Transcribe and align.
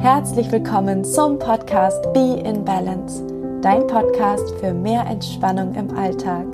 Herzlich 0.00 0.50
willkommen 0.50 1.04
zum 1.04 1.38
Podcast 1.38 2.10
Be 2.14 2.40
in 2.42 2.64
Balance, 2.64 3.22
dein 3.60 3.86
Podcast 3.86 4.50
für 4.58 4.72
mehr 4.72 5.04
Entspannung 5.04 5.74
im 5.74 5.94
Alltag. 5.94 6.46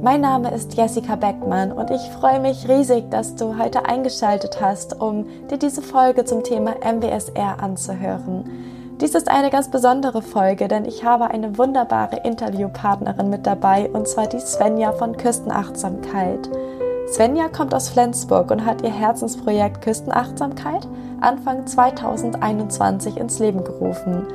Mein 0.00 0.20
Name 0.20 0.54
ist 0.54 0.76
Jessica 0.76 1.16
Beckmann 1.16 1.72
und 1.72 1.90
ich 1.90 2.00
freue 2.20 2.38
mich 2.38 2.68
riesig, 2.68 3.10
dass 3.10 3.34
du 3.34 3.58
heute 3.58 3.86
eingeschaltet 3.86 4.60
hast, 4.60 5.00
um 5.00 5.26
dir 5.50 5.58
diese 5.58 5.82
Folge 5.82 6.24
zum 6.24 6.44
Thema 6.44 6.76
MBSR 6.84 7.60
anzuhören. 7.60 8.44
Dies 9.00 9.16
ist 9.16 9.28
eine 9.28 9.50
ganz 9.50 9.68
besondere 9.68 10.22
Folge, 10.22 10.68
denn 10.68 10.84
ich 10.84 11.02
habe 11.02 11.32
eine 11.32 11.58
wunderbare 11.58 12.20
Interviewpartnerin 12.22 13.28
mit 13.28 13.44
dabei 13.44 13.90
und 13.90 14.06
zwar 14.06 14.28
die 14.28 14.38
Svenja 14.38 14.92
von 14.92 15.16
Küstenachtsamkeit. 15.16 16.48
Svenja 17.08 17.48
kommt 17.48 17.74
aus 17.74 17.88
Flensburg 17.88 18.52
und 18.52 18.64
hat 18.64 18.82
ihr 18.82 18.92
Herzensprojekt 18.92 19.82
Küstenachtsamkeit 19.82 20.86
Anfang 21.22 21.66
2021 21.66 23.16
ins 23.16 23.38
Leben 23.38 23.64
gerufen. 23.64 24.26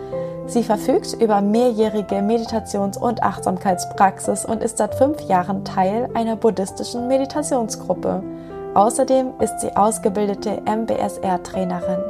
Sie 0.46 0.64
verfügt 0.64 1.14
über 1.14 1.42
mehrjährige 1.42 2.22
Meditations- 2.22 2.98
und 2.98 3.24
Achtsamkeitspraxis 3.24 4.46
und 4.46 4.62
ist 4.62 4.78
seit 4.78 4.96
fünf 4.96 5.22
Jahren 5.22 5.64
Teil 5.64 6.10
einer 6.14 6.36
buddhistischen 6.36 7.08
Meditationsgruppe. 7.08 8.22
Außerdem 8.74 9.34
ist 9.40 9.60
sie 9.62 9.76
ausgebildete 9.76 10.62
MBSR-Trainerin. 10.66 12.04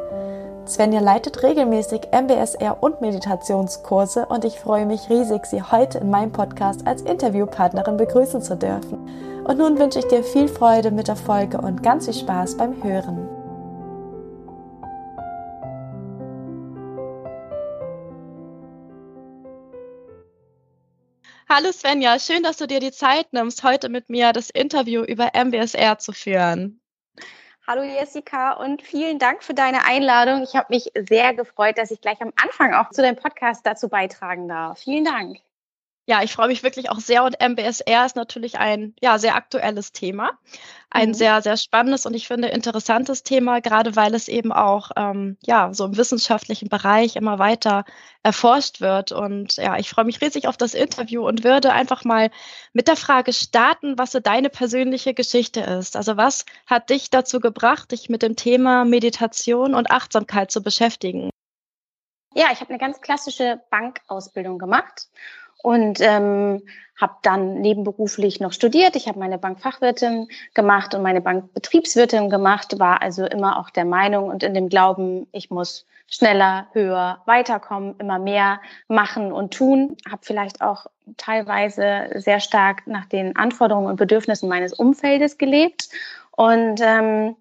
Svenja 0.66 1.02
leitet 1.02 1.44
regelmäßig 1.44 2.10
MBSR 2.12 2.78
und 2.82 3.02
Meditationskurse 3.02 4.26
und 4.28 4.46
ich 4.46 4.60
freue 4.60 4.86
mich 4.86 5.10
riesig, 5.10 5.46
sie 5.46 5.62
heute 5.62 5.98
in 5.98 6.10
meinem 6.10 6.32
Podcast 6.32 6.88
als 6.88 7.02
Interviewpartnerin 7.02 7.98
begrüßen 7.98 8.42
zu 8.42 8.56
dürfen. 8.56 8.98
Und 9.44 9.58
nun 9.58 9.78
wünsche 9.78 10.00
ich 10.00 10.08
dir 10.08 10.24
viel 10.24 10.48
Freude 10.48 10.92
mit 10.92 11.10
der 11.10 11.18
Folge 11.18 11.60
und 11.60 11.84
ganz 11.84 12.06
viel 12.06 12.14
Spaß 12.14 12.56
beim 12.56 12.82
Hören. 12.82 13.23
Hallo 21.50 21.72
Svenja, 21.72 22.20
schön, 22.20 22.44
dass 22.44 22.58
du 22.58 22.68
dir 22.68 22.80
die 22.80 22.92
Zeit 22.92 23.34
nimmst, 23.34 23.64
heute 23.64 23.90
mit 23.90 24.10
mir 24.10 24.32
das 24.34 24.50
Interview 24.50 25.04
über 25.04 25.32
MBSR 25.34 26.00
zu 26.00 26.14
führen. 26.14 26.82
Hallo 27.68 27.84
Jessica 27.84 28.54
und 28.54 28.82
vielen 28.82 29.20
Dank 29.20 29.44
für 29.44 29.54
deine 29.54 29.86
Einladung. 29.86 30.44
Ich 30.44 30.56
habe 30.56 30.68
mich 30.70 30.92
sehr 30.96 31.34
gefreut, 31.34 31.78
dass 31.78 31.92
ich 31.92 32.02
gleich 32.02 32.22
am 32.22 32.34
Anfang 32.42 32.74
auch 32.74 32.90
zu 32.90 33.02
deinem 33.02 33.16
Podcast 33.16 33.66
dazu 33.66 33.88
beitragen 33.88 34.48
darf. 34.48 34.80
Vielen 34.80 35.06
Dank 35.06 35.40
ja, 36.06 36.22
ich 36.22 36.34
freue 36.34 36.50
mich 36.50 36.64
wirklich 36.64 36.90
auch 36.90 37.00
sehr 37.00 37.24
und 37.24 37.40
MBSR 37.40 38.06
ist 38.06 38.18
natürlich 38.18 38.58
ein 38.58 38.94
ja, 39.02 39.18
sehr 39.18 39.36
aktuelles 39.36 39.94
Thema, 39.94 40.32
ein 40.90 41.10
mhm. 41.10 41.14
sehr, 41.14 41.42
sehr 41.42 41.56
spannendes 41.56 42.06
und 42.06 42.14
ich 42.14 42.28
finde 42.28 42.50
interessantes 42.50 43.24
Thema, 43.24 43.62
gerade 43.62 43.96
weil 43.96 44.14
es 44.14 44.28
eben 44.28 44.52
auch 44.52 44.92
ähm, 44.98 45.38
ja, 45.44 45.74
so 45.74 45.86
im 45.86 45.96
wissenschaftlichen 45.96 46.68
Bereich 46.68 47.16
immer 47.16 47.40
weiter 47.40 47.86
erforscht 48.22 48.82
wird. 48.82 49.14
Und 49.14 49.56
ja, 49.56 49.78
ich 49.78 49.90
freue 49.90 50.04
mich 50.04 50.20
riesig 50.20 50.48
auf 50.50 50.58
das 50.58 50.74
Interview 50.74 51.26
und 51.26 51.46
würde 51.46 51.72
einfach 51.72 52.04
mal 52.04 52.32
mit 52.74 52.90
der 52.90 52.98
Frage 52.98 53.32
starten, 53.32 53.98
was 53.98 54.12
so 54.12 54.20
deine 54.20 54.50
persönliche 54.50 55.14
Geschichte 55.14 55.62
ist. 55.62 55.96
Also 55.96 56.18
was 56.18 56.46
hat 56.68 56.90
dich 56.90 57.12
dazu 57.12 57.40
gebracht, 57.40 57.92
dich 57.94 58.10
mit 58.10 58.24
dem 58.24 58.36
Thema 58.36 58.84
Meditation 58.84 59.74
und 59.74 59.90
Achtsamkeit 59.90 60.52
zu 60.52 60.62
beschäftigen? 60.62 61.30
Ja, 62.36 62.48
ich 62.52 62.60
habe 62.60 62.72
eine 62.72 62.80
ganz 62.80 63.00
klassische 63.00 63.62
Bankausbildung 63.70 64.58
gemacht 64.58 65.08
und 65.64 66.00
ähm, 66.02 66.62
habe 67.00 67.16
dann 67.24 67.62
nebenberuflich 67.62 68.40
noch 68.40 68.54
studiert. 68.54 68.96
Ich 68.96 69.08
habe 69.08 69.18
meine 69.18 69.40
Bankfachwirtin 69.40 70.28
gemacht 70.54 70.94
und 70.94 71.02
meine 71.02 71.22
Bankbetriebswirtin 71.22 72.30
gemacht, 72.30 72.80
war 72.80 73.02
also 73.02 73.26
immer 73.26 73.60
auch 73.60 73.72
der 73.72 73.86
Meinung 73.86 74.30
und 74.30 74.44
in 74.44 74.54
dem 74.54 74.70
Glauben, 74.70 75.26
ich 75.32 75.50
muss 75.50 75.88
schneller, 76.08 76.68
höher, 76.74 77.22
weiterkommen, 77.26 77.96
immer 77.98 78.20
mehr 78.20 78.60
machen 78.88 79.32
und 79.32 79.54
tun. 79.54 79.98
Habe 80.08 80.22
vielleicht 80.22 80.62
auch 80.62 80.86
teilweise 81.18 82.10
sehr 82.16 82.40
stark 82.40 82.86
nach 82.86 83.06
den 83.06 83.36
Anforderungen 83.36 83.88
und 83.88 83.96
Bedürfnissen 83.96 84.48
meines 84.48 84.74
Umfeldes 84.74 85.38
gelebt 85.38 85.90
und 86.32 86.80
ähm, 86.82 87.36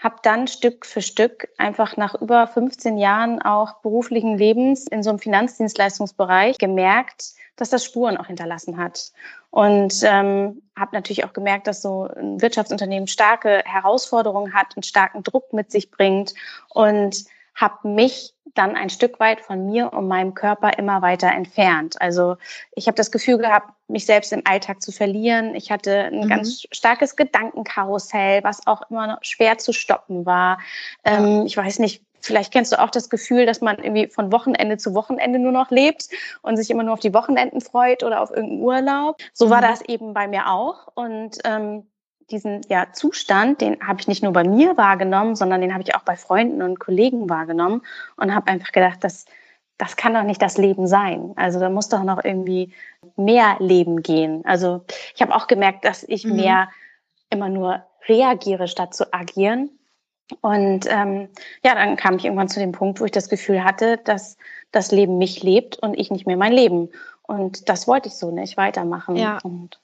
habe 0.00 0.16
dann 0.22 0.48
Stück 0.48 0.86
für 0.86 1.02
Stück 1.02 1.48
einfach 1.58 1.96
nach 1.96 2.14
über 2.14 2.46
15 2.46 2.96
Jahren 2.96 3.40
auch 3.40 3.80
beruflichen 3.82 4.38
Lebens 4.38 4.86
in 4.86 5.02
so 5.02 5.10
einem 5.10 5.18
Finanzdienstleistungsbereich 5.18 6.56
gemerkt, 6.58 7.34
dass 7.56 7.68
das 7.68 7.84
Spuren 7.84 8.16
auch 8.16 8.26
hinterlassen 8.26 8.78
hat. 8.78 9.12
Und 9.50 9.94
ähm, 10.02 10.62
habe 10.76 10.94
natürlich 10.94 11.24
auch 11.24 11.34
gemerkt, 11.34 11.66
dass 11.66 11.82
so 11.82 12.08
ein 12.16 12.40
Wirtschaftsunternehmen 12.40 13.08
starke 13.08 13.62
Herausforderungen 13.66 14.54
hat 14.54 14.74
und 14.74 14.86
starken 14.86 15.22
Druck 15.22 15.52
mit 15.52 15.70
sich 15.70 15.90
bringt 15.90 16.32
und 16.70 17.24
habe 17.54 17.88
mich 17.88 18.32
dann 18.54 18.76
ein 18.76 18.90
Stück 18.90 19.20
weit 19.20 19.40
von 19.40 19.66
mir 19.66 19.92
und 19.92 20.08
meinem 20.08 20.34
Körper 20.34 20.78
immer 20.78 21.02
weiter 21.02 21.28
entfernt. 21.28 22.00
Also 22.00 22.36
ich 22.74 22.86
habe 22.86 22.96
das 22.96 23.10
Gefühl 23.10 23.38
gehabt, 23.38 23.72
mich 23.88 24.06
selbst 24.06 24.32
im 24.32 24.42
Alltag 24.44 24.82
zu 24.82 24.92
verlieren. 24.92 25.54
Ich 25.54 25.70
hatte 25.70 26.04
ein 26.04 26.24
mhm. 26.24 26.28
ganz 26.28 26.66
starkes 26.72 27.16
Gedankenkarussell, 27.16 28.44
was 28.44 28.66
auch 28.66 28.90
immer 28.90 29.06
noch 29.06 29.18
schwer 29.22 29.58
zu 29.58 29.72
stoppen 29.72 30.26
war. 30.26 30.58
Ähm, 31.04 31.44
ich 31.46 31.56
weiß 31.56 31.78
nicht, 31.78 32.02
Vielleicht 32.22 32.52
kennst 32.52 32.72
du 32.72 32.78
auch 32.78 32.90
das 32.90 33.08
Gefühl, 33.08 33.46
dass 33.46 33.60
man 33.60 33.78
irgendwie 33.78 34.06
von 34.08 34.30
Wochenende 34.30 34.76
zu 34.76 34.94
Wochenende 34.94 35.38
nur 35.38 35.52
noch 35.52 35.70
lebt 35.70 36.08
und 36.42 36.56
sich 36.56 36.70
immer 36.70 36.82
nur 36.82 36.92
auf 36.92 37.00
die 37.00 37.14
Wochenenden 37.14 37.62
freut 37.62 38.02
oder 38.02 38.20
auf 38.20 38.30
irgendeinen 38.30 38.60
Urlaub. 38.60 39.16
So 39.32 39.48
war 39.48 39.62
mhm. 39.62 39.66
das 39.66 39.80
eben 39.82 40.12
bei 40.12 40.28
mir 40.28 40.50
auch. 40.50 40.88
Und 40.94 41.38
ähm, 41.44 41.86
diesen 42.30 42.62
ja, 42.68 42.88
Zustand, 42.92 43.60
den 43.60 43.80
habe 43.86 44.00
ich 44.00 44.08
nicht 44.08 44.22
nur 44.22 44.32
bei 44.32 44.44
mir 44.44 44.76
wahrgenommen, 44.76 45.36
sondern 45.36 45.60
den 45.60 45.72
habe 45.72 45.82
ich 45.82 45.94
auch 45.94 46.02
bei 46.02 46.16
Freunden 46.16 46.62
und 46.62 46.80
Kollegen 46.80 47.28
wahrgenommen 47.28 47.82
und 48.16 48.34
habe 48.34 48.50
einfach 48.50 48.72
gedacht, 48.72 48.98
das, 49.02 49.26
das 49.78 49.96
kann 49.96 50.14
doch 50.14 50.22
nicht 50.22 50.42
das 50.42 50.58
Leben 50.58 50.86
sein. 50.86 51.32
Also 51.36 51.60
da 51.60 51.70
muss 51.70 51.88
doch 51.88 52.02
noch 52.02 52.24
irgendwie 52.24 52.72
mehr 53.16 53.56
Leben 53.58 54.02
gehen. 54.02 54.44
Also 54.44 54.84
ich 55.14 55.22
habe 55.22 55.34
auch 55.34 55.46
gemerkt, 55.46 55.84
dass 55.84 56.02
ich 56.04 56.24
mhm. 56.24 56.36
mehr 56.36 56.68
immer 57.30 57.48
nur 57.48 57.84
reagiere, 58.08 58.68
statt 58.68 58.94
zu 58.94 59.12
agieren. 59.12 59.70
Und 60.40 60.86
ähm, 60.88 61.28
ja, 61.64 61.74
dann 61.74 61.96
kam 61.96 62.16
ich 62.16 62.24
irgendwann 62.24 62.48
zu 62.48 62.60
dem 62.60 62.72
Punkt, 62.72 63.00
wo 63.00 63.04
ich 63.04 63.10
das 63.10 63.28
Gefühl 63.28 63.64
hatte, 63.64 63.98
dass 63.98 64.36
das 64.70 64.92
Leben 64.92 65.18
mich 65.18 65.42
lebt 65.42 65.78
und 65.78 65.94
ich 65.94 66.10
nicht 66.10 66.26
mehr 66.26 66.36
mein 66.36 66.52
Leben. 66.52 66.90
Und 67.30 67.68
das 67.68 67.86
wollte 67.86 68.08
ich 68.08 68.16
so 68.16 68.32
nicht 68.32 68.56
weitermachen. 68.56 69.14
Ja, 69.14 69.38
und, 69.44 69.78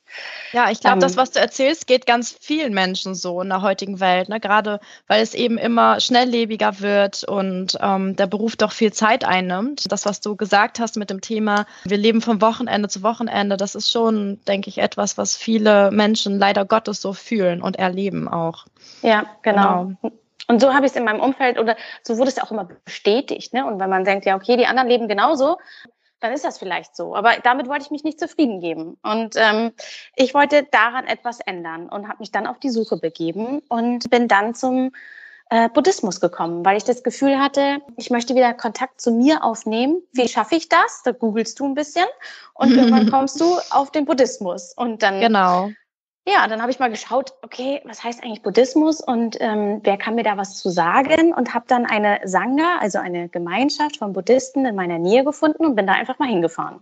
ja 0.50 0.68
ich 0.72 0.80
glaube, 0.80 0.94
ähm, 0.94 1.00
das, 1.00 1.16
was 1.16 1.30
du 1.30 1.38
erzählst, 1.38 1.86
geht 1.86 2.04
ganz 2.04 2.36
vielen 2.40 2.74
Menschen 2.74 3.14
so 3.14 3.40
in 3.40 3.50
der 3.50 3.62
heutigen 3.62 4.00
Welt. 4.00 4.28
Ne? 4.28 4.40
Gerade 4.40 4.80
weil 5.06 5.22
es 5.22 5.32
eben 5.32 5.56
immer 5.56 6.00
schnelllebiger 6.00 6.80
wird 6.80 7.22
und 7.22 7.78
ähm, 7.80 8.16
der 8.16 8.26
Beruf 8.26 8.56
doch 8.56 8.72
viel 8.72 8.92
Zeit 8.92 9.24
einnimmt. 9.24 9.92
Das, 9.92 10.06
was 10.06 10.20
du 10.20 10.34
gesagt 10.34 10.80
hast 10.80 10.96
mit 10.96 11.08
dem 11.08 11.20
Thema, 11.20 11.66
wir 11.84 11.98
leben 11.98 12.20
von 12.20 12.40
Wochenende 12.42 12.88
zu 12.88 13.04
Wochenende, 13.04 13.56
das 13.56 13.76
ist 13.76 13.92
schon, 13.92 14.40
denke 14.48 14.68
ich, 14.68 14.78
etwas, 14.78 15.16
was 15.16 15.36
viele 15.36 15.92
Menschen 15.92 16.40
leider 16.40 16.64
Gottes 16.64 17.00
so 17.00 17.12
fühlen 17.12 17.62
und 17.62 17.76
erleben 17.76 18.26
auch. 18.26 18.66
Ja, 19.02 19.24
genau. 19.42 19.94
genau. 20.02 20.12
Und 20.48 20.60
so 20.60 20.74
habe 20.74 20.86
ich 20.86 20.92
es 20.92 20.96
in 20.96 21.04
meinem 21.04 21.20
Umfeld 21.20 21.60
oder 21.60 21.76
so 22.02 22.18
wurde 22.18 22.28
es 22.28 22.40
auch 22.40 22.50
immer 22.50 22.68
bestätigt. 22.84 23.52
Ne? 23.52 23.64
Und 23.64 23.78
wenn 23.78 23.90
man 23.90 24.04
denkt, 24.04 24.26
ja, 24.26 24.34
okay, 24.34 24.56
die 24.56 24.66
anderen 24.66 24.88
leben 24.88 25.06
genauso, 25.08 25.58
dann 26.20 26.32
ist 26.32 26.44
das 26.44 26.58
vielleicht 26.58 26.96
so. 26.96 27.14
Aber 27.14 27.34
damit 27.42 27.68
wollte 27.68 27.84
ich 27.84 27.90
mich 27.90 28.04
nicht 28.04 28.18
zufrieden 28.18 28.60
geben. 28.60 28.96
Und 29.02 29.34
ähm, 29.36 29.72
ich 30.14 30.34
wollte 30.34 30.64
daran 30.70 31.06
etwas 31.06 31.40
ändern 31.40 31.88
und 31.88 32.08
habe 32.08 32.18
mich 32.20 32.32
dann 32.32 32.46
auf 32.46 32.58
die 32.58 32.70
Suche 32.70 32.96
begeben 32.96 33.60
und 33.68 34.10
bin 34.10 34.28
dann 34.28 34.54
zum 34.54 34.92
äh, 35.50 35.68
Buddhismus 35.68 36.20
gekommen, 36.20 36.64
weil 36.64 36.76
ich 36.76 36.84
das 36.84 37.02
Gefühl 37.02 37.38
hatte, 37.38 37.78
ich 37.96 38.10
möchte 38.10 38.34
wieder 38.34 38.52
Kontakt 38.54 39.00
zu 39.00 39.10
mir 39.12 39.44
aufnehmen. 39.44 40.02
Wie 40.12 40.28
schaffe 40.28 40.56
ich 40.56 40.68
das? 40.68 41.02
Da 41.04 41.12
googelst 41.12 41.60
du 41.60 41.66
ein 41.66 41.74
bisschen 41.74 42.06
und 42.54 42.70
irgendwann 42.76 43.10
kommst 43.10 43.40
du 43.40 43.58
auf 43.70 43.90
den 43.92 44.06
Buddhismus. 44.06 44.72
Und 44.74 45.02
dann 45.02 45.20
genau. 45.20 45.70
Ja, 46.28 46.48
dann 46.48 46.60
habe 46.60 46.72
ich 46.72 46.80
mal 46.80 46.90
geschaut, 46.90 47.34
okay, 47.42 47.80
was 47.84 48.02
heißt 48.02 48.24
eigentlich 48.24 48.42
Buddhismus 48.42 49.00
und 49.00 49.36
ähm, 49.38 49.80
wer 49.84 49.96
kann 49.96 50.16
mir 50.16 50.24
da 50.24 50.36
was 50.36 50.58
zu 50.58 50.70
sagen? 50.70 51.32
Und 51.32 51.54
habe 51.54 51.66
dann 51.68 51.86
eine 51.86 52.20
Sangha, 52.24 52.78
also 52.80 52.98
eine 52.98 53.28
Gemeinschaft 53.28 53.98
von 53.98 54.12
Buddhisten 54.12 54.66
in 54.66 54.74
meiner 54.74 54.98
Nähe 54.98 55.24
gefunden 55.24 55.64
und 55.64 55.76
bin 55.76 55.86
da 55.86 55.92
einfach 55.92 56.18
mal 56.18 56.28
hingefahren. 56.28 56.80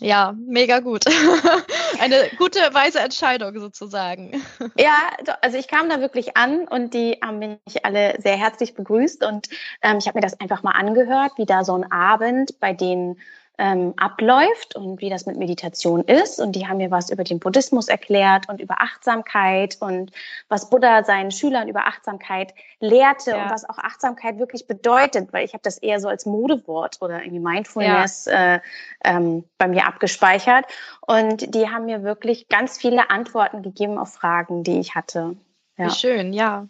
Ja, 0.00 0.34
mega 0.46 0.80
gut. 0.80 1.04
eine 2.00 2.30
gute, 2.38 2.58
weise 2.72 3.00
Entscheidung 3.00 3.58
sozusagen. 3.60 4.42
Ja, 4.78 4.94
also 5.42 5.58
ich 5.58 5.68
kam 5.68 5.90
da 5.90 6.00
wirklich 6.00 6.38
an 6.38 6.66
und 6.66 6.94
die 6.94 7.18
haben 7.22 7.38
mich 7.38 7.84
alle 7.84 8.18
sehr 8.20 8.36
herzlich 8.36 8.74
begrüßt 8.74 9.24
und 9.24 9.48
ähm, 9.82 9.98
ich 9.98 10.06
habe 10.06 10.18
mir 10.18 10.22
das 10.22 10.40
einfach 10.40 10.62
mal 10.62 10.72
angehört, 10.72 11.32
wie 11.36 11.44
da 11.44 11.64
so 11.64 11.74
ein 11.74 11.90
Abend 11.90 12.58
bei 12.60 12.72
denen 12.72 13.18
ähm, 13.60 13.92
abläuft 13.98 14.74
und 14.74 15.02
wie 15.02 15.10
das 15.10 15.26
mit 15.26 15.36
Meditation 15.36 16.02
ist. 16.04 16.40
Und 16.40 16.52
die 16.52 16.66
haben 16.66 16.78
mir 16.78 16.90
was 16.90 17.10
über 17.10 17.24
den 17.24 17.38
Buddhismus 17.38 17.88
erklärt 17.88 18.48
und 18.48 18.58
über 18.58 18.80
Achtsamkeit 18.80 19.76
und 19.80 20.12
was 20.48 20.70
Buddha 20.70 21.04
seinen 21.04 21.30
Schülern 21.30 21.68
über 21.68 21.86
Achtsamkeit 21.86 22.54
lehrte 22.80 23.32
ja. 23.32 23.42
und 23.42 23.50
was 23.50 23.68
auch 23.68 23.76
Achtsamkeit 23.76 24.38
wirklich 24.38 24.66
bedeutet, 24.66 25.34
weil 25.34 25.44
ich 25.44 25.52
habe 25.52 25.62
das 25.62 25.76
eher 25.76 26.00
so 26.00 26.08
als 26.08 26.24
Modewort 26.24 26.96
oder 27.02 27.22
irgendwie 27.22 27.40
Mindfulness 27.40 28.24
ja. 28.24 28.54
äh, 28.54 28.60
ähm, 29.04 29.44
bei 29.58 29.68
mir 29.68 29.86
abgespeichert. 29.86 30.64
Und 31.02 31.54
die 31.54 31.68
haben 31.68 31.84
mir 31.84 32.02
wirklich 32.02 32.48
ganz 32.48 32.78
viele 32.78 33.10
Antworten 33.10 33.60
gegeben 33.60 33.98
auf 33.98 34.14
Fragen, 34.14 34.64
die 34.64 34.80
ich 34.80 34.94
hatte. 34.94 35.36
Ja. 35.76 35.86
Wie 35.86 35.90
schön, 35.90 36.32
ja. 36.32 36.66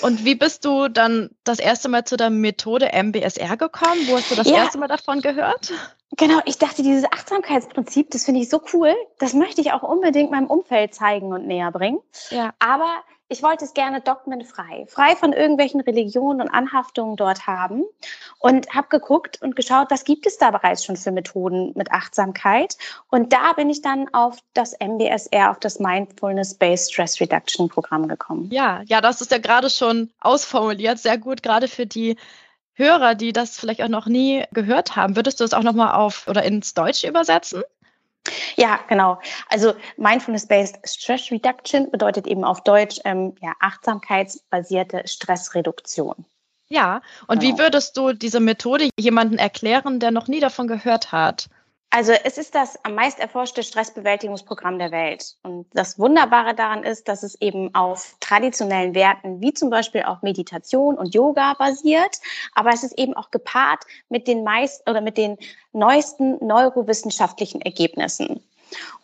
Und 0.00 0.24
wie 0.24 0.34
bist 0.34 0.64
du 0.64 0.88
dann 0.88 1.28
das 1.44 1.58
erste 1.58 1.90
Mal 1.90 2.04
zu 2.04 2.16
der 2.16 2.30
Methode 2.30 2.90
MBSR 2.90 3.58
gekommen? 3.58 4.00
Wo 4.06 4.16
hast 4.16 4.30
du 4.30 4.34
das 4.34 4.48
ja. 4.48 4.56
erste 4.56 4.78
Mal 4.78 4.88
davon 4.88 5.20
gehört? 5.20 5.72
Genau, 6.16 6.40
ich 6.44 6.58
dachte, 6.58 6.82
dieses 6.82 7.04
Achtsamkeitsprinzip, 7.04 8.10
das 8.10 8.24
finde 8.24 8.40
ich 8.40 8.50
so 8.50 8.60
cool. 8.72 8.94
Das 9.18 9.32
möchte 9.32 9.60
ich 9.60 9.72
auch 9.72 9.82
unbedingt 9.82 10.30
meinem 10.30 10.46
Umfeld 10.46 10.94
zeigen 10.94 11.32
und 11.32 11.46
näher 11.46 11.70
bringen. 11.70 12.00
Ja. 12.30 12.52
Aber 12.58 13.02
ich 13.32 13.42
wollte 13.42 13.64
es 13.64 13.72
gerne 13.72 14.02
dogmenfrei, 14.02 14.84
frei 14.88 15.16
von 15.16 15.32
irgendwelchen 15.32 15.80
Religionen 15.80 16.42
und 16.42 16.50
Anhaftungen 16.50 17.16
dort 17.16 17.46
haben 17.46 17.82
und 18.38 18.68
habe 18.74 18.88
geguckt 18.90 19.40
und 19.40 19.56
geschaut, 19.56 19.90
was 19.90 20.04
gibt 20.04 20.26
es 20.26 20.36
da 20.36 20.50
bereits 20.50 20.84
schon 20.84 20.96
für 20.96 21.12
Methoden 21.12 21.72
mit 21.74 21.92
Achtsamkeit. 21.92 22.76
Und 23.10 23.32
da 23.32 23.54
bin 23.54 23.70
ich 23.70 23.80
dann 23.80 24.12
auf 24.12 24.36
das 24.52 24.74
MBSR, 24.78 25.50
auf 25.50 25.60
das 25.60 25.78
Mindfulness-Based 25.78 26.92
Stress 26.92 27.20
Reduction 27.22 27.70
Programm 27.70 28.06
gekommen. 28.06 28.50
Ja, 28.52 28.82
ja, 28.84 29.00
das 29.00 29.22
ist 29.22 29.30
ja 29.30 29.38
gerade 29.38 29.70
schon 29.70 30.10
ausformuliert, 30.20 30.98
sehr 30.98 31.16
gut, 31.16 31.42
gerade 31.42 31.68
für 31.68 31.86
die 31.86 32.18
Hörer, 32.74 33.14
die 33.14 33.32
das 33.32 33.58
vielleicht 33.58 33.82
auch 33.82 33.88
noch 33.88 34.06
nie 34.06 34.44
gehört 34.52 34.96
haben. 34.96 35.16
Würdest 35.16 35.40
du 35.40 35.44
es 35.44 35.52
auch 35.52 35.62
nochmal 35.62 35.94
auf 35.94 36.26
oder 36.26 36.42
ins 36.42 36.74
Deutsche 36.74 37.08
übersetzen? 37.08 37.62
Ja, 38.56 38.78
genau. 38.88 39.18
Also 39.48 39.74
Mindfulness-Based 39.96 40.78
Stress 40.84 41.30
Reduction 41.30 41.90
bedeutet 41.90 42.26
eben 42.26 42.44
auf 42.44 42.62
Deutsch 42.62 43.00
ähm, 43.04 43.34
ja, 43.40 43.52
achtsamkeitsbasierte 43.60 45.02
Stressreduktion. 45.06 46.24
Ja, 46.68 47.02
und 47.26 47.40
genau. 47.40 47.54
wie 47.54 47.58
würdest 47.58 47.96
du 47.96 48.12
diese 48.12 48.40
Methode 48.40 48.88
jemandem 48.98 49.38
erklären, 49.38 50.00
der 50.00 50.10
noch 50.10 50.28
nie 50.28 50.40
davon 50.40 50.68
gehört 50.68 51.12
hat? 51.12 51.48
Also 51.94 52.12
es 52.12 52.38
ist 52.38 52.54
das 52.54 52.82
am 52.86 52.94
meist 52.94 53.20
erforschte 53.20 53.62
Stressbewältigungsprogramm 53.62 54.78
der 54.78 54.90
Welt. 54.92 55.36
Und 55.42 55.66
das 55.74 55.98
Wunderbare 55.98 56.54
daran 56.54 56.84
ist, 56.84 57.06
dass 57.06 57.22
es 57.22 57.38
eben 57.42 57.74
auf 57.74 58.16
traditionellen 58.18 58.94
Werten 58.94 59.42
wie 59.42 59.52
zum 59.52 59.68
Beispiel 59.68 60.04
auch 60.04 60.22
Meditation 60.22 60.96
und 60.96 61.14
Yoga 61.14 61.52
basiert. 61.52 62.16
Aber 62.54 62.70
es 62.70 62.82
ist 62.82 62.98
eben 62.98 63.12
auch 63.12 63.30
gepaart 63.30 63.84
mit 64.08 64.26
den 64.26 64.42
meist 64.42 64.88
oder 64.88 65.02
mit 65.02 65.18
den 65.18 65.36
neuesten 65.74 66.42
neurowissenschaftlichen 66.42 67.60
Ergebnissen. 67.60 68.42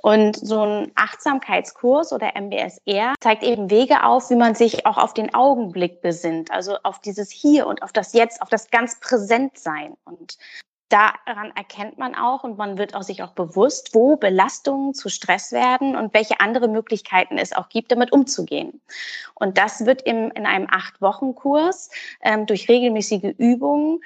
Und 0.01 0.37
so 0.37 0.63
ein 0.63 0.93
Achtsamkeitskurs 0.95 2.15
oder 2.15 2.33
MBSR 2.41 3.13
zeigt 3.21 3.43
eben 3.43 3.69
Wege 3.69 4.03
auf, 4.03 4.31
wie 4.31 4.37
man 4.37 4.55
sich 4.55 4.87
auch 4.87 4.97
auf 4.97 5.13
den 5.13 5.35
Augenblick 5.35 6.01
besinnt, 6.01 6.51
also 6.51 6.79
auf 6.85 7.01
dieses 7.01 7.31
Hier 7.31 7.67
und 7.67 7.83
auf 7.83 7.93
das 7.93 8.15
Jetzt, 8.15 8.41
auf 8.41 8.49
das 8.49 8.71
ganz 8.71 8.99
Präsentsein. 8.99 9.95
Und 10.05 10.39
daran 10.89 11.53
erkennt 11.55 11.99
man 11.99 12.15
auch 12.15 12.45
und 12.45 12.57
man 12.57 12.79
wird 12.79 12.95
auch 12.95 13.03
sich 13.03 13.23
auch 13.23 13.33
bewusst, 13.33 13.95
wo 13.95 14.17
Belastungen 14.17 14.95
zu 14.95 15.09
Stress 15.09 15.53
werden 15.53 15.97
und 15.97 16.15
welche 16.15 16.41
andere 16.41 16.69
Möglichkeiten 16.69 17.39
es 17.39 17.53
auch 17.53 17.69
gibt, 17.69 17.93
damit 17.93 18.13
umzugehen. 18.13 18.81
Und 19.35 19.59
das 19.59 19.85
wird 19.85 20.03
im, 20.03 20.31
in 20.31 20.47
einem 20.47 20.67
Acht-Wochen-Kurs 20.71 21.91
ähm, 22.23 22.47
durch 22.47 22.69
regelmäßige 22.69 23.35
Übungen 23.37 24.01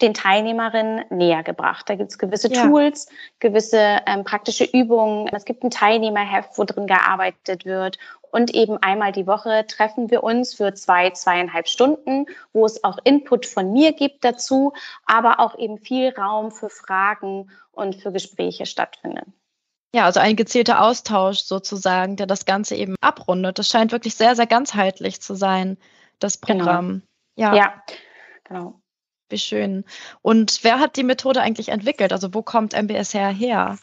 den 0.00 0.14
Teilnehmerinnen 0.14 1.04
näher 1.10 1.42
gebracht. 1.42 1.88
Da 1.88 1.94
gibt 1.94 2.10
es 2.10 2.18
gewisse 2.18 2.52
ja. 2.52 2.66
Tools, 2.66 3.08
gewisse 3.38 3.98
ähm, 4.06 4.24
praktische 4.24 4.64
Übungen. 4.64 5.28
Es 5.32 5.44
gibt 5.44 5.62
ein 5.62 5.70
Teilnehmerheft, 5.70 6.56
wo 6.56 6.64
drin 6.64 6.86
gearbeitet 6.86 7.64
wird. 7.64 7.98
Und 8.30 8.54
eben 8.54 8.78
einmal 8.78 9.12
die 9.12 9.26
Woche 9.26 9.66
treffen 9.66 10.10
wir 10.10 10.22
uns 10.22 10.54
für 10.54 10.74
zwei, 10.74 11.10
zweieinhalb 11.10 11.68
Stunden, 11.68 12.26
wo 12.52 12.64
es 12.64 12.84
auch 12.84 12.98
Input 13.04 13.46
von 13.46 13.72
mir 13.72 13.92
gibt 13.92 14.24
dazu, 14.24 14.72
aber 15.04 15.40
auch 15.40 15.58
eben 15.58 15.78
viel 15.78 16.10
Raum 16.10 16.50
für 16.50 16.70
Fragen 16.70 17.50
und 17.72 17.96
für 17.96 18.12
Gespräche 18.12 18.66
stattfindet. 18.66 19.26
Ja, 19.94 20.04
also 20.04 20.20
ein 20.20 20.36
gezielter 20.36 20.82
Austausch 20.82 21.40
sozusagen, 21.40 22.16
der 22.16 22.26
das 22.26 22.44
Ganze 22.44 22.76
eben 22.76 22.94
abrundet. 23.00 23.58
Das 23.58 23.68
scheint 23.68 23.90
wirklich 23.90 24.14
sehr, 24.14 24.36
sehr 24.36 24.46
ganzheitlich 24.46 25.20
zu 25.20 25.34
sein, 25.34 25.76
das 26.20 26.40
genau. 26.40 26.64
Programm. 26.64 27.02
Genau. 27.36 27.54
Ja. 27.54 27.54
ja, 27.54 27.82
genau. 28.44 28.80
Wie 29.28 29.38
schön. 29.38 29.84
Und 30.22 30.62
wer 30.62 30.78
hat 30.78 30.96
die 30.96 31.02
Methode 31.02 31.40
eigentlich 31.40 31.70
entwickelt? 31.70 32.12
Also 32.12 32.34
wo 32.34 32.42
kommt 32.42 32.74
MBSR 32.74 33.30
her? 33.30 33.78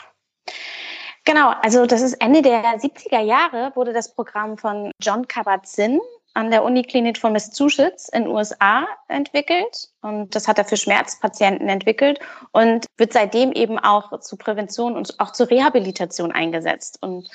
Genau, 1.28 1.52
also 1.62 1.86
das 1.86 2.02
ist 2.02 2.14
Ende 2.22 2.42
der 2.42 2.64
70er 2.80 3.20
Jahre 3.20 3.74
wurde 3.76 3.92
das 3.92 4.16
Programm 4.16 4.58
von 4.58 4.92
John 5.02 5.28
Kabat-Zinn 5.28 6.00
an 6.34 6.52
der 6.52 6.64
Uniklinik 6.64 7.18
von 7.18 7.34
Massachusetts 7.34 8.08
in 8.08 8.24
den 8.24 8.32
USA 8.32 8.88
entwickelt. 9.10 9.90
Und 10.02 10.34
das 10.36 10.48
hat 10.48 10.58
er 10.58 10.64
für 10.64 10.78
Schmerzpatienten 10.78 11.68
entwickelt 11.68 12.22
und 12.54 12.86
wird 12.96 13.12
seitdem 13.12 13.52
eben 13.52 13.78
auch 13.78 14.18
zur 14.22 14.38
Prävention 14.38 14.96
und 14.96 15.20
auch 15.20 15.34
zur 15.34 15.50
Rehabilitation 15.50 16.32
eingesetzt. 16.32 17.00
Und 17.02 17.28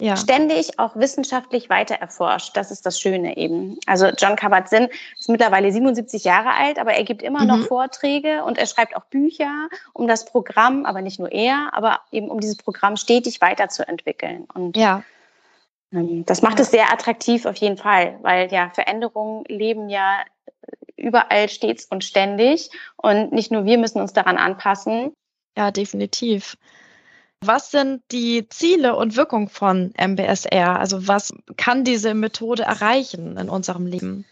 ja. 0.00 0.16
ständig 0.16 0.78
auch 0.78 0.96
wissenschaftlich 0.96 1.70
weiter 1.70 1.94
erforscht. 1.94 2.56
Das 2.56 2.70
ist 2.70 2.84
das 2.84 3.00
Schöne 3.00 3.36
eben. 3.36 3.78
Also 3.86 4.06
John 4.06 4.36
Kabat-Zinn 4.36 4.88
ist 5.18 5.28
mittlerweile 5.28 5.72
77 5.72 6.24
Jahre 6.24 6.52
alt, 6.52 6.78
aber 6.78 6.94
er 6.94 7.04
gibt 7.04 7.22
immer 7.22 7.42
mhm. 7.42 7.46
noch 7.48 7.66
Vorträge 7.66 8.44
und 8.44 8.58
er 8.58 8.66
schreibt 8.66 8.96
auch 8.96 9.04
Bücher, 9.04 9.68
um 9.92 10.08
das 10.08 10.24
Programm, 10.24 10.84
aber 10.84 11.00
nicht 11.00 11.18
nur 11.18 11.30
er, 11.30 11.70
aber 11.72 12.00
eben 12.10 12.28
um 12.28 12.40
dieses 12.40 12.56
Programm 12.56 12.96
stetig 12.96 13.40
weiterzuentwickeln. 13.40 14.46
Und 14.52 14.76
ja. 14.76 15.02
Ähm, 15.92 16.24
das 16.26 16.42
macht 16.42 16.58
es 16.60 16.70
sehr 16.70 16.92
attraktiv 16.92 17.46
auf 17.46 17.56
jeden 17.56 17.76
Fall, 17.76 18.18
weil 18.22 18.52
ja 18.52 18.70
Veränderungen 18.70 19.44
leben 19.46 19.88
ja 19.88 20.24
überall 20.96 21.48
stets 21.48 21.86
und 21.86 22.04
ständig 22.04 22.70
und 22.96 23.32
nicht 23.32 23.52
nur 23.52 23.64
wir 23.64 23.78
müssen 23.78 24.00
uns 24.00 24.12
daran 24.12 24.38
anpassen. 24.38 25.12
Ja, 25.56 25.70
definitiv. 25.70 26.56
Was 27.46 27.70
sind 27.70 28.02
die 28.10 28.48
Ziele 28.48 28.96
und 28.96 29.16
Wirkung 29.16 29.48
von 29.48 29.92
MBSR? 29.96 30.78
Also 30.78 31.06
was 31.08 31.32
kann 31.56 31.84
diese 31.84 32.14
Methode 32.14 32.62
erreichen 32.62 33.36
in 33.36 33.48
unserem 33.48 33.86
Leben? 33.86 34.24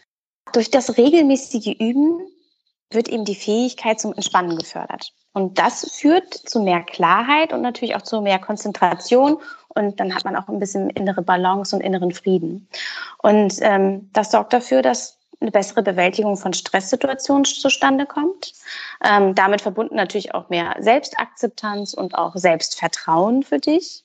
Durch 0.53 0.69
das 0.71 0.97
regelmäßige 0.97 1.75
Üben 1.79 2.19
wird 2.91 3.09
eben 3.09 3.25
die 3.25 3.35
Fähigkeit 3.35 3.99
zum 3.99 4.13
Entspannen 4.13 4.57
gefördert. 4.57 5.11
Und 5.33 5.57
das 5.57 5.91
führt 5.91 6.33
zu 6.33 6.61
mehr 6.61 6.81
Klarheit 6.81 7.53
und 7.53 7.61
natürlich 7.61 7.95
auch 7.95 8.03
zu 8.03 8.21
mehr 8.21 8.39
Konzentration. 8.39 9.37
Und 9.69 9.99
dann 9.99 10.13
hat 10.13 10.25
man 10.25 10.35
auch 10.35 10.47
ein 10.47 10.59
bisschen 10.59 10.91
innere 10.91 11.23
Balance 11.23 11.75
und 11.75 11.81
inneren 11.81 12.11
Frieden. 12.11 12.67
Und 13.17 13.55
ähm, 13.61 14.09
das 14.13 14.31
sorgt 14.31 14.53
dafür, 14.53 14.83
dass 14.83 15.17
eine 15.39 15.51
bessere 15.51 15.83
Bewältigung 15.83 16.37
von 16.37 16.53
Stresssituationen 16.53 17.45
zustande 17.45 18.05
kommt. 18.05 18.53
Ähm, 19.03 19.35
damit 19.35 19.61
verbunden 19.61 19.95
natürlich 19.95 20.33
auch 20.33 20.49
mehr 20.49 20.75
Selbstakzeptanz 20.79 21.93
und 21.93 22.15
auch 22.15 22.35
Selbstvertrauen 22.35 23.43
für 23.43 23.59
dich 23.59 24.03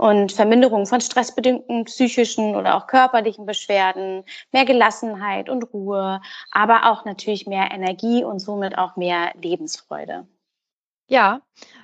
und 0.00 0.32
Verminderung 0.32 0.86
von 0.86 1.02
stressbedingten 1.02 1.84
psychischen 1.84 2.56
oder 2.56 2.74
auch 2.74 2.86
körperlichen 2.86 3.44
Beschwerden, 3.44 4.24
mehr 4.50 4.64
Gelassenheit 4.64 5.50
und 5.50 5.74
Ruhe, 5.74 6.22
aber 6.50 6.90
auch 6.90 7.04
natürlich 7.04 7.46
mehr 7.46 7.70
Energie 7.70 8.24
und 8.24 8.38
somit 8.38 8.78
auch 8.78 8.96
mehr 8.96 9.32
Lebensfreude. 9.42 10.26
Ja, 11.08 11.42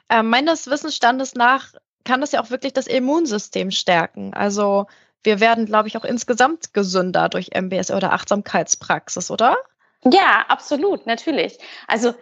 äh, 0.09 0.23
meines 0.23 0.67
Wissensstandes 0.67 1.35
nach 1.35 1.75
kann 2.05 2.23
das 2.23 2.33
ja 2.33 2.41
auch 2.41 2.49
wirklich 2.49 2.73
das 2.73 2.87
Immunsystem 2.87 3.71
stärken. 3.71 4.33
Also 4.33 4.87
wir 5.23 5.41
werden, 5.41 5.67
glaube 5.67 5.89
ich, 5.89 5.97
auch 5.97 6.05
insgesamt 6.05 6.73
gesünder 6.73 7.29
durch 7.29 7.51
MBS 7.55 7.91
oder 7.91 8.13
Achtsamkeitspraxis, 8.13 9.31
oder? 9.31 9.57
Ja, 10.05 10.45
absolut, 10.49 11.07
natürlich. 11.07 11.59
Also 11.89 12.15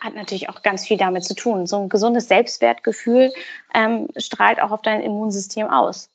hat 0.00 0.14
natürlich 0.14 0.48
auch 0.48 0.62
ganz 0.62 0.86
viel 0.86 0.96
damit 0.96 1.24
zu 1.24 1.34
tun. 1.34 1.66
So 1.66 1.82
ein 1.82 1.88
gesundes 1.88 2.28
Selbstwertgefühl 2.28 3.32
ähm, 3.74 4.08
strahlt 4.16 4.60
auch 4.60 4.70
auf 4.70 4.82
dein 4.82 5.02
Immunsystem 5.02 5.68
aus. 5.68 6.08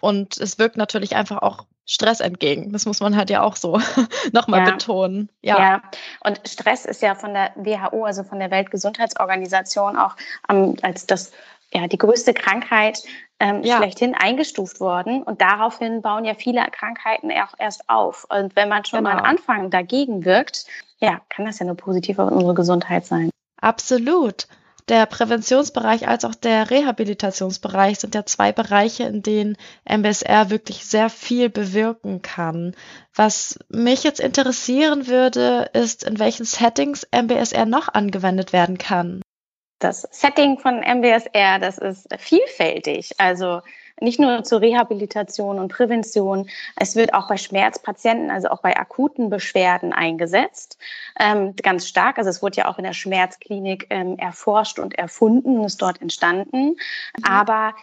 Und 0.00 0.36
es 0.38 0.58
wirkt 0.58 0.76
natürlich 0.76 1.16
einfach 1.16 1.42
auch 1.42 1.64
Stress 1.86 2.20
entgegen. 2.20 2.72
Das 2.72 2.86
muss 2.86 3.00
man 3.00 3.16
halt 3.16 3.30
ja 3.30 3.42
auch 3.42 3.56
so 3.56 3.78
nochmal 4.32 4.66
ja. 4.66 4.72
betonen. 4.72 5.28
Ja. 5.42 5.58
ja, 5.58 5.82
und 6.20 6.40
Stress 6.48 6.86
ist 6.86 7.02
ja 7.02 7.14
von 7.14 7.34
der 7.34 7.52
WHO, 7.56 8.04
also 8.04 8.24
von 8.24 8.38
der 8.38 8.50
Weltgesundheitsorganisation, 8.50 9.96
auch 9.96 10.16
ähm, 10.48 10.76
als 10.82 11.06
das 11.06 11.32
ja, 11.74 11.88
die 11.88 11.98
größte 11.98 12.34
Krankheit 12.34 13.02
ähm, 13.40 13.62
ja. 13.62 13.78
schlechthin 13.78 14.14
eingestuft 14.14 14.80
worden. 14.80 15.22
Und 15.22 15.40
daraufhin 15.40 16.02
bauen 16.02 16.24
ja 16.24 16.34
viele 16.34 16.64
Krankheiten 16.70 17.30
auch 17.32 17.54
erst 17.58 17.88
auf. 17.88 18.26
Und 18.30 18.54
wenn 18.56 18.68
man 18.68 18.84
schon 18.84 19.00
genau. 19.00 19.10
mal 19.10 19.18
am 19.18 19.24
Anfang 19.24 19.70
dagegen 19.70 20.24
wirkt, 20.24 20.66
ja, 20.98 21.20
kann 21.28 21.44
das 21.44 21.58
ja 21.58 21.66
nur 21.66 21.76
positiv 21.76 22.18
auf 22.18 22.30
unsere 22.30 22.54
Gesundheit 22.54 23.04
sein. 23.06 23.30
Absolut. 23.60 24.46
Der 24.90 25.06
Präventionsbereich 25.06 26.06
als 26.06 26.26
auch 26.26 26.34
der 26.34 26.70
Rehabilitationsbereich 26.70 27.98
sind 27.98 28.14
ja 28.14 28.26
zwei 28.26 28.52
Bereiche, 28.52 29.04
in 29.04 29.22
denen 29.22 29.56
MBSR 29.86 30.50
wirklich 30.50 30.84
sehr 30.84 31.08
viel 31.08 31.48
bewirken 31.48 32.20
kann. 32.20 32.76
Was 33.14 33.58
mich 33.70 34.04
jetzt 34.04 34.20
interessieren 34.20 35.06
würde, 35.06 35.70
ist, 35.72 36.04
in 36.04 36.18
welchen 36.18 36.44
Settings 36.44 37.06
MBSR 37.10 37.64
noch 37.64 37.88
angewendet 37.88 38.52
werden 38.52 38.76
kann 38.76 39.22
das 39.84 40.08
Setting 40.10 40.58
von 40.58 40.80
MBSR, 40.82 41.58
das 41.60 41.78
ist 41.78 42.08
vielfältig. 42.18 43.12
Also 43.18 43.60
nicht 44.00 44.18
nur 44.18 44.42
zur 44.42 44.60
Rehabilitation 44.60 45.58
und 45.58 45.68
Prävention. 45.68 46.48
Es 46.76 46.96
wird 46.96 47.14
auch 47.14 47.28
bei 47.28 47.36
Schmerzpatienten, 47.36 48.30
also 48.30 48.48
auch 48.48 48.60
bei 48.60 48.76
akuten 48.76 49.30
Beschwerden 49.30 49.92
eingesetzt, 49.92 50.78
ähm, 51.18 51.54
ganz 51.56 51.86
stark. 51.86 52.18
Also 52.18 52.30
es 52.30 52.42
wurde 52.42 52.56
ja 52.56 52.68
auch 52.68 52.78
in 52.78 52.84
der 52.84 52.92
Schmerzklinik 52.92 53.86
ähm, 53.90 54.18
erforscht 54.18 54.78
und 54.78 54.98
erfunden 54.98 55.58
und 55.58 55.66
ist 55.66 55.80
dort 55.80 56.02
entstanden. 56.02 56.70
Mhm. 56.70 57.24
Aber 57.24 57.74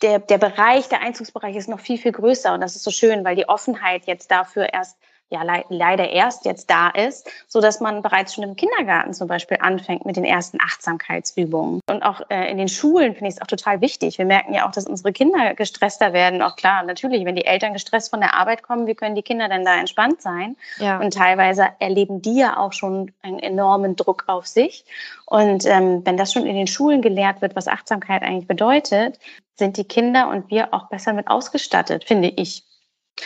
der, 0.00 0.20
der 0.20 0.38
Bereich, 0.38 0.88
der 0.88 1.02
Einzugsbereich 1.02 1.56
ist 1.56 1.68
noch 1.68 1.80
viel, 1.80 1.98
viel 1.98 2.12
größer 2.12 2.54
und 2.54 2.60
das 2.60 2.76
ist 2.76 2.84
so 2.84 2.90
schön, 2.90 3.24
weil 3.24 3.36
die 3.36 3.48
Offenheit 3.48 4.06
jetzt 4.06 4.30
dafür 4.30 4.72
erst 4.72 4.96
ja 5.32 5.42
le 5.42 5.64
leider 5.68 6.10
erst 6.10 6.44
jetzt 6.44 6.70
da 6.70 6.88
ist, 6.88 7.28
so 7.48 7.60
dass 7.60 7.80
man 7.80 8.02
bereits 8.02 8.34
schon 8.34 8.44
im 8.44 8.56
Kindergarten 8.56 9.14
zum 9.14 9.28
Beispiel 9.28 9.58
anfängt 9.60 10.04
mit 10.04 10.16
den 10.16 10.24
ersten 10.24 10.58
Achtsamkeitsübungen. 10.60 11.80
Und 11.88 12.02
auch 12.02 12.20
äh, 12.28 12.50
in 12.50 12.58
den 12.58 12.68
Schulen 12.68 13.14
finde 13.14 13.28
ich 13.28 13.36
es 13.36 13.42
auch 13.42 13.46
total 13.46 13.80
wichtig. 13.80 14.18
Wir 14.18 14.24
merken 14.24 14.54
ja 14.54 14.66
auch, 14.66 14.72
dass 14.72 14.86
unsere 14.86 15.12
Kinder 15.12 15.54
gestresster 15.54 16.12
werden. 16.12 16.42
Auch 16.42 16.56
klar, 16.56 16.82
natürlich, 16.82 17.24
wenn 17.24 17.36
die 17.36 17.44
Eltern 17.44 17.72
gestresst 17.72 18.10
von 18.10 18.20
der 18.20 18.34
Arbeit 18.34 18.62
kommen, 18.62 18.86
wie 18.86 18.94
können 18.94 19.14
die 19.14 19.22
Kinder 19.22 19.48
denn 19.48 19.64
da 19.64 19.76
entspannt 19.78 20.20
sein? 20.20 20.56
Ja. 20.78 21.00
Und 21.00 21.14
teilweise 21.14 21.68
erleben 21.78 22.22
die 22.22 22.36
ja 22.36 22.56
auch 22.56 22.72
schon 22.72 23.12
einen 23.22 23.38
enormen 23.38 23.96
Druck 23.96 24.24
auf 24.26 24.46
sich. 24.46 24.84
Und 25.26 25.64
ähm, 25.66 26.02
wenn 26.04 26.16
das 26.16 26.32
schon 26.32 26.46
in 26.46 26.56
den 26.56 26.66
Schulen 26.66 27.02
gelehrt 27.02 27.40
wird, 27.40 27.56
was 27.56 27.68
Achtsamkeit 27.68 28.22
eigentlich 28.22 28.46
bedeutet, 28.46 29.18
sind 29.56 29.76
die 29.76 29.84
Kinder 29.84 30.28
und 30.28 30.50
wir 30.50 30.74
auch 30.74 30.88
besser 30.88 31.12
mit 31.12 31.28
ausgestattet, 31.28 32.04
finde 32.04 32.28
ich. 32.28 32.64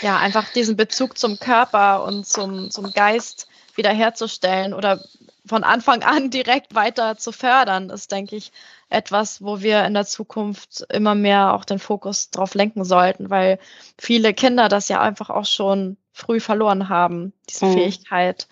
Ja, 0.02 0.18
einfach 0.18 0.52
diesen 0.52 0.76
Bezug 0.76 1.16
zum 1.16 1.38
Körper 1.38 2.04
und 2.04 2.26
zum, 2.26 2.70
zum 2.70 2.92
Geist 2.92 3.48
wiederherzustellen 3.76 4.74
oder 4.74 5.00
von 5.46 5.64
Anfang 5.64 6.02
an 6.02 6.30
direkt 6.30 6.74
weiter 6.74 7.16
zu 7.16 7.32
fördern, 7.32 7.90
ist, 7.90 8.12
denke 8.12 8.36
ich, 8.36 8.52
etwas, 8.88 9.42
wo 9.42 9.60
wir 9.60 9.84
in 9.84 9.94
der 9.94 10.06
Zukunft 10.06 10.86
immer 10.90 11.14
mehr 11.14 11.54
auch 11.54 11.64
den 11.64 11.78
Fokus 11.78 12.30
drauf 12.30 12.54
lenken 12.54 12.84
sollten, 12.84 13.30
weil 13.30 13.58
viele 13.98 14.32
Kinder 14.32 14.68
das 14.68 14.88
ja 14.88 15.00
einfach 15.00 15.30
auch 15.30 15.46
schon 15.46 15.96
früh 16.12 16.40
verloren 16.40 16.88
haben, 16.88 17.32
diese 17.48 17.66
mhm. 17.66 17.72
Fähigkeit. 17.72 18.46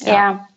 Ja. 0.00 0.12
ja. 0.12 0.48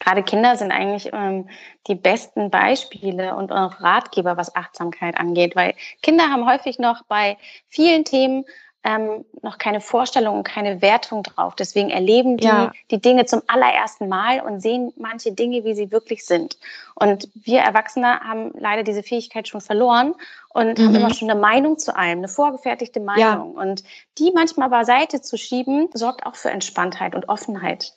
Gerade 0.00 0.24
Kinder 0.24 0.56
sind 0.56 0.72
eigentlich 0.72 1.10
ähm, 1.12 1.48
die 1.86 1.94
besten 1.94 2.50
Beispiele 2.50 3.36
und 3.36 3.52
auch 3.52 3.80
Ratgeber, 3.80 4.36
was 4.36 4.56
Achtsamkeit 4.56 5.16
angeht, 5.16 5.54
weil 5.54 5.74
Kinder 6.02 6.24
haben 6.24 6.48
häufig 6.48 6.78
noch 6.80 7.04
bei 7.04 7.36
vielen 7.68 8.04
Themen 8.04 8.44
ähm, 8.82 9.24
noch 9.42 9.58
keine 9.58 9.80
Vorstellung 9.80 10.38
und 10.38 10.44
keine 10.44 10.80
Wertung 10.80 11.22
drauf. 11.22 11.54
Deswegen 11.54 11.90
erleben 11.90 12.38
die 12.38 12.46
ja. 12.46 12.72
die 12.90 13.00
Dinge 13.00 13.26
zum 13.26 13.42
allerersten 13.46 14.08
Mal 14.08 14.40
und 14.40 14.60
sehen 14.60 14.92
manche 14.96 15.32
Dinge, 15.32 15.64
wie 15.64 15.74
sie 15.74 15.90
wirklich 15.90 16.24
sind. 16.24 16.58
Und 16.94 17.28
wir 17.34 17.60
Erwachsene 17.60 18.20
haben 18.20 18.52
leider 18.58 18.82
diese 18.82 19.02
Fähigkeit 19.02 19.48
schon 19.48 19.60
verloren 19.60 20.14
und 20.48 20.78
mhm. 20.78 20.84
haben 20.84 20.94
immer 20.94 21.14
schon 21.14 21.30
eine 21.30 21.38
Meinung 21.38 21.78
zu 21.78 21.94
allem, 21.94 22.18
eine 22.18 22.28
vorgefertigte 22.28 23.00
Meinung. 23.00 23.54
Ja. 23.54 23.62
Und 23.62 23.84
die 24.18 24.32
manchmal 24.34 24.70
beiseite 24.70 25.20
zu 25.20 25.36
schieben, 25.36 25.88
sorgt 25.92 26.24
auch 26.24 26.36
für 26.36 26.50
Entspanntheit 26.50 27.14
und 27.14 27.28
Offenheit. 27.28 27.92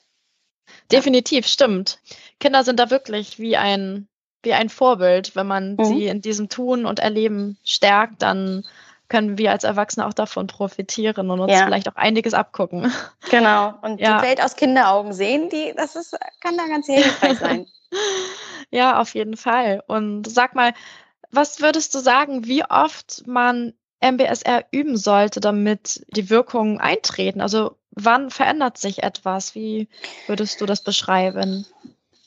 Definitiv, 0.92 1.46
stimmt. 1.46 1.98
Kinder 2.40 2.62
sind 2.62 2.78
da 2.78 2.90
wirklich 2.90 3.38
wie 3.38 3.56
ein, 3.56 4.06
wie 4.42 4.52
ein 4.52 4.68
Vorbild. 4.68 5.34
Wenn 5.34 5.46
man 5.46 5.76
mhm. 5.76 5.84
sie 5.84 6.06
in 6.06 6.20
diesem 6.20 6.50
Tun 6.50 6.84
und 6.84 6.98
Erleben 6.98 7.58
stärkt, 7.64 8.20
dann 8.20 8.64
können 9.14 9.38
wir 9.38 9.52
als 9.52 9.62
Erwachsene 9.62 10.08
auch 10.08 10.12
davon 10.12 10.48
profitieren 10.48 11.30
und 11.30 11.38
uns 11.38 11.52
ja. 11.52 11.66
vielleicht 11.66 11.88
auch 11.88 11.94
einiges 11.94 12.34
abgucken. 12.34 12.92
Genau. 13.30 13.74
Und 13.82 14.00
ja. 14.00 14.18
die 14.18 14.26
Welt 14.26 14.42
aus 14.42 14.54
Kinderaugen 14.54 15.12
sehen, 15.12 15.48
die, 15.50 15.72
das 15.76 15.96
ist, 15.96 16.16
kann 16.40 16.56
da 16.56 16.66
ganz 16.66 16.86
hilfreich 16.86 17.38
sein. 17.38 17.66
ja, 18.70 19.00
auf 19.00 19.14
jeden 19.14 19.36
Fall. 19.36 19.82
Und 19.86 20.28
sag 20.28 20.54
mal, 20.54 20.72
was 21.30 21.60
würdest 21.60 21.94
du 21.94 22.00
sagen, 22.00 22.46
wie 22.46 22.64
oft 22.64 23.26
man 23.26 23.72
MBSR 24.00 24.64
üben 24.72 24.96
sollte, 24.96 25.40
damit 25.40 26.04
die 26.08 26.28
Wirkungen 26.28 26.80
eintreten? 26.80 27.40
Also 27.40 27.76
wann 27.90 28.30
verändert 28.30 28.76
sich 28.76 29.02
etwas? 29.02 29.54
Wie 29.54 29.88
würdest 30.26 30.60
du 30.60 30.66
das 30.66 30.82
beschreiben? 30.82 31.66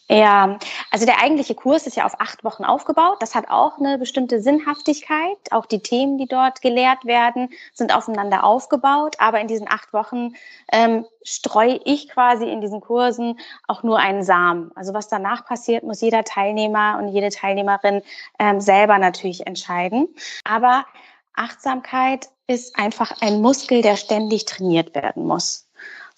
Ja, 0.10 0.58
also 0.90 1.06
der 1.06 1.22
eigentliche 1.22 1.54
Kurs 1.54 1.86
ist 1.86 1.98
ja 1.98 2.06
auf 2.06 2.22
acht 2.22 2.46
Wochen 2.46 2.64
aufgebaut. 2.64 3.18
Das 3.20 3.36
hat 3.36 3.50
auch 3.50 3.78
eine 3.78 3.98
bestimmte 3.98 4.42
Sinnhaftigkeit. 4.42 5.38
Auch 5.52 5.66
die 5.66 5.82
Themen, 5.82 6.18
die 6.18 6.28
dort 6.28 6.62
gelehrt 6.62 7.04
werden, 7.04 7.50
sind 7.74 7.94
aufeinander 7.94 8.46
aufgebaut. 8.46 9.18
Aber 9.20 9.42
in 9.42 9.48
diesen 9.48 9.68
acht 9.70 9.92
Wochen 9.92 10.34
ähm, 10.72 11.06
streue 11.24 11.82
ich 11.84 12.08
quasi 12.08 12.46
in 12.50 12.62
diesen 12.62 12.80
Kursen 12.80 13.38
auch 13.68 13.84
nur 13.84 14.00
einen 14.00 14.24
Samen. 14.24 14.72
Also 14.76 14.94
was 14.94 15.10
danach 15.10 15.46
passiert, 15.46 15.84
muss 15.84 16.00
jeder 16.00 16.24
Teilnehmer 16.24 16.98
und 17.00 17.10
jede 17.10 17.30
Teilnehmerin 17.30 18.02
ähm, 18.40 18.62
selber 18.62 19.00
natürlich 19.00 19.46
entscheiden. 19.46 20.08
Aber 20.46 20.86
Achtsamkeit 21.34 22.30
ist 22.48 22.80
einfach 22.80 23.12
ein 23.22 23.42
Muskel, 23.42 23.82
der 23.82 23.98
ständig 23.98 24.46
trainiert 24.46 24.96
werden 24.96 25.26
muss. 25.26 25.66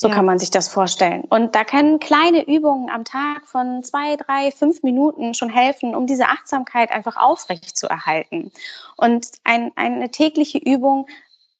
So 0.01 0.07
ja. 0.07 0.15
kann 0.15 0.25
man 0.25 0.39
sich 0.39 0.49
das 0.49 0.69
vorstellen. 0.69 1.25
Und 1.29 1.55
da 1.55 1.65
können 1.65 1.99
kleine 1.99 2.47
Übungen 2.47 2.89
am 2.89 3.03
Tag 3.03 3.47
von 3.47 3.83
zwei, 3.83 4.15
drei, 4.15 4.51
fünf 4.51 4.81
Minuten 4.81 5.33
schon 5.33 5.49
helfen, 5.49 5.93
um 5.93 6.07
diese 6.07 6.27
Achtsamkeit 6.27 6.89
einfach 6.91 7.17
aufrecht 7.17 7.77
zu 7.77 7.87
erhalten. 7.87 8.51
Und 8.95 9.27
ein, 9.43 9.71
eine 9.75 10.09
tägliche 10.09 10.57
Übung 10.57 11.07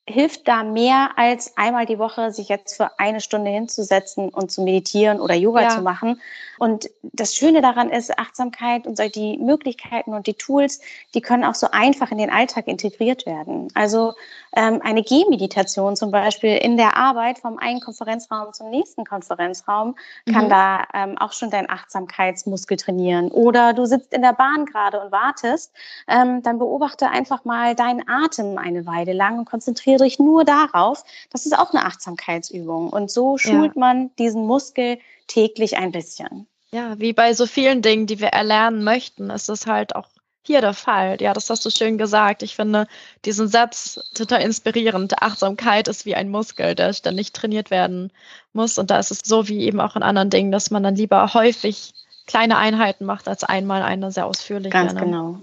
hilft 0.10 0.48
da 0.48 0.64
mehr 0.64 1.12
als 1.18 1.56
einmal 1.58 1.86
die 1.86 2.00
Woche, 2.00 2.32
sich 2.32 2.50
jetzt 2.50 2.76
für 2.76 3.00
eine 3.00 3.22
Stunde 3.22 3.52
hinzusetzen 3.52 4.30
und 4.30 4.52
zu 4.52 4.62
meditieren 4.62 5.22
oder 5.22 5.36
Yoga 5.36 5.62
ja. 5.62 5.70
zu 5.70 5.82
machen. 5.82 6.20
Und 6.58 6.90
das 7.02 7.36
Schöne 7.36 7.62
daran 7.62 7.90
ist, 7.90 8.18
Achtsamkeit 8.20 8.86
und 8.86 9.00
die 9.16 9.38
Möglichkeiten 9.38 10.14
und 10.14 10.28
die 10.28 10.34
Tools, 10.34 10.82
die 11.14 11.22
können 11.22 11.46
auch 11.46 11.56
so 11.56 11.68
einfach 11.72 12.12
in 12.12 12.18
den 12.18 12.30
Alltag 12.30 12.68
integriert 12.68 13.26
werden. 13.26 13.70
Also 13.76 14.14
ähm, 14.56 14.82
eine 14.84 15.04
Gehmeditation 15.04 15.96
zum 15.96 16.12
Beispiel 16.12 16.58
in 16.58 16.76
der 16.76 16.98
Arbeit 16.98 17.40
vom 17.40 17.58
einen 17.60 17.80
Konferenzraum 17.80 18.52
zum 18.52 18.70
nächsten 18.70 19.06
Konferenzraum 19.06 19.96
kann 20.32 20.46
mhm. 20.46 20.50
da 20.50 20.84
ähm, 20.94 21.18
auch 21.18 21.32
schon 21.32 21.50
dein 21.50 21.70
Achtsamkeitsmuskel 21.70 22.76
trainieren. 22.76 23.30
Oder 23.30 23.74
du 23.74 23.86
sitzt 23.86 24.14
in 24.14 24.22
der 24.22 24.34
Bahn 24.34 24.66
gerade 24.66 25.00
und 25.00 25.12
wartest, 25.12 25.72
ähm, 26.08 26.44
dann 26.44 26.60
beobachte 26.60 27.10
einfach 27.10 27.46
mal 27.46 27.74
deinen 27.76 28.04
Atem 28.10 28.58
eine 28.58 28.86
Weile 28.86 29.14
lang 29.14 29.40
und 29.40 29.46
konzentriere 29.46 29.99
dich 30.04 30.20
nur 30.20 30.46
darauf. 30.46 31.04
Das 31.32 31.46
ist 31.46 31.58
auch 31.58 31.74
eine 31.74 31.86
Achtsamkeitsübung. 31.86 32.90
Und 32.90 33.12
so 33.12 33.38
schult 33.38 33.76
ja. 33.76 33.80
man 33.80 34.16
diesen 34.18 34.46
Muskel 34.46 35.00
täglich 35.28 35.78
ein 35.78 35.92
bisschen. 35.92 36.48
Ja, 36.72 37.00
wie 37.00 37.14
bei 37.14 37.34
so 37.34 37.46
vielen 37.46 37.82
Dingen, 37.82 38.06
die 38.06 38.20
wir 38.20 38.28
erlernen 38.28 38.84
möchten, 38.84 39.30
ist 39.30 39.50
es 39.50 39.66
halt 39.66 39.96
auch 39.96 40.08
hier 40.44 40.62
der 40.62 40.74
Fall. 40.74 41.18
Ja, 41.20 41.34
das 41.34 41.50
hast 41.50 41.66
du 41.66 41.70
schön 41.70 41.98
gesagt. 41.98 42.44
Ich 42.44 42.56
finde 42.56 42.88
diesen 43.26 43.48
Satz 43.48 44.00
total 44.14 44.42
inspirierend. 44.42 45.22
Achtsamkeit 45.22 45.88
ist 45.88 46.06
wie 46.06 46.16
ein 46.16 46.30
Muskel, 46.30 46.76
der 46.76 46.94
ständig 46.94 47.34
trainiert 47.34 47.72
werden 47.72 48.12
muss. 48.54 48.78
Und 48.78 48.90
da 48.92 49.00
ist 49.00 49.12
es 49.12 49.22
so 49.24 49.48
wie 49.48 49.62
eben 49.62 49.80
auch 49.80 49.96
in 49.96 50.04
anderen 50.04 50.30
Dingen, 50.30 50.52
dass 50.52 50.72
man 50.72 50.84
dann 50.84 50.96
lieber 50.96 51.34
häufig 51.34 51.94
kleine 52.26 52.58
Einheiten 52.58 53.06
macht 53.06 53.28
als 53.28 53.44
einmal 53.44 53.82
eine 53.82 54.12
sehr 54.12 54.26
ausführliche. 54.26 54.70
Ganz 54.70 54.96
genau. 54.96 55.40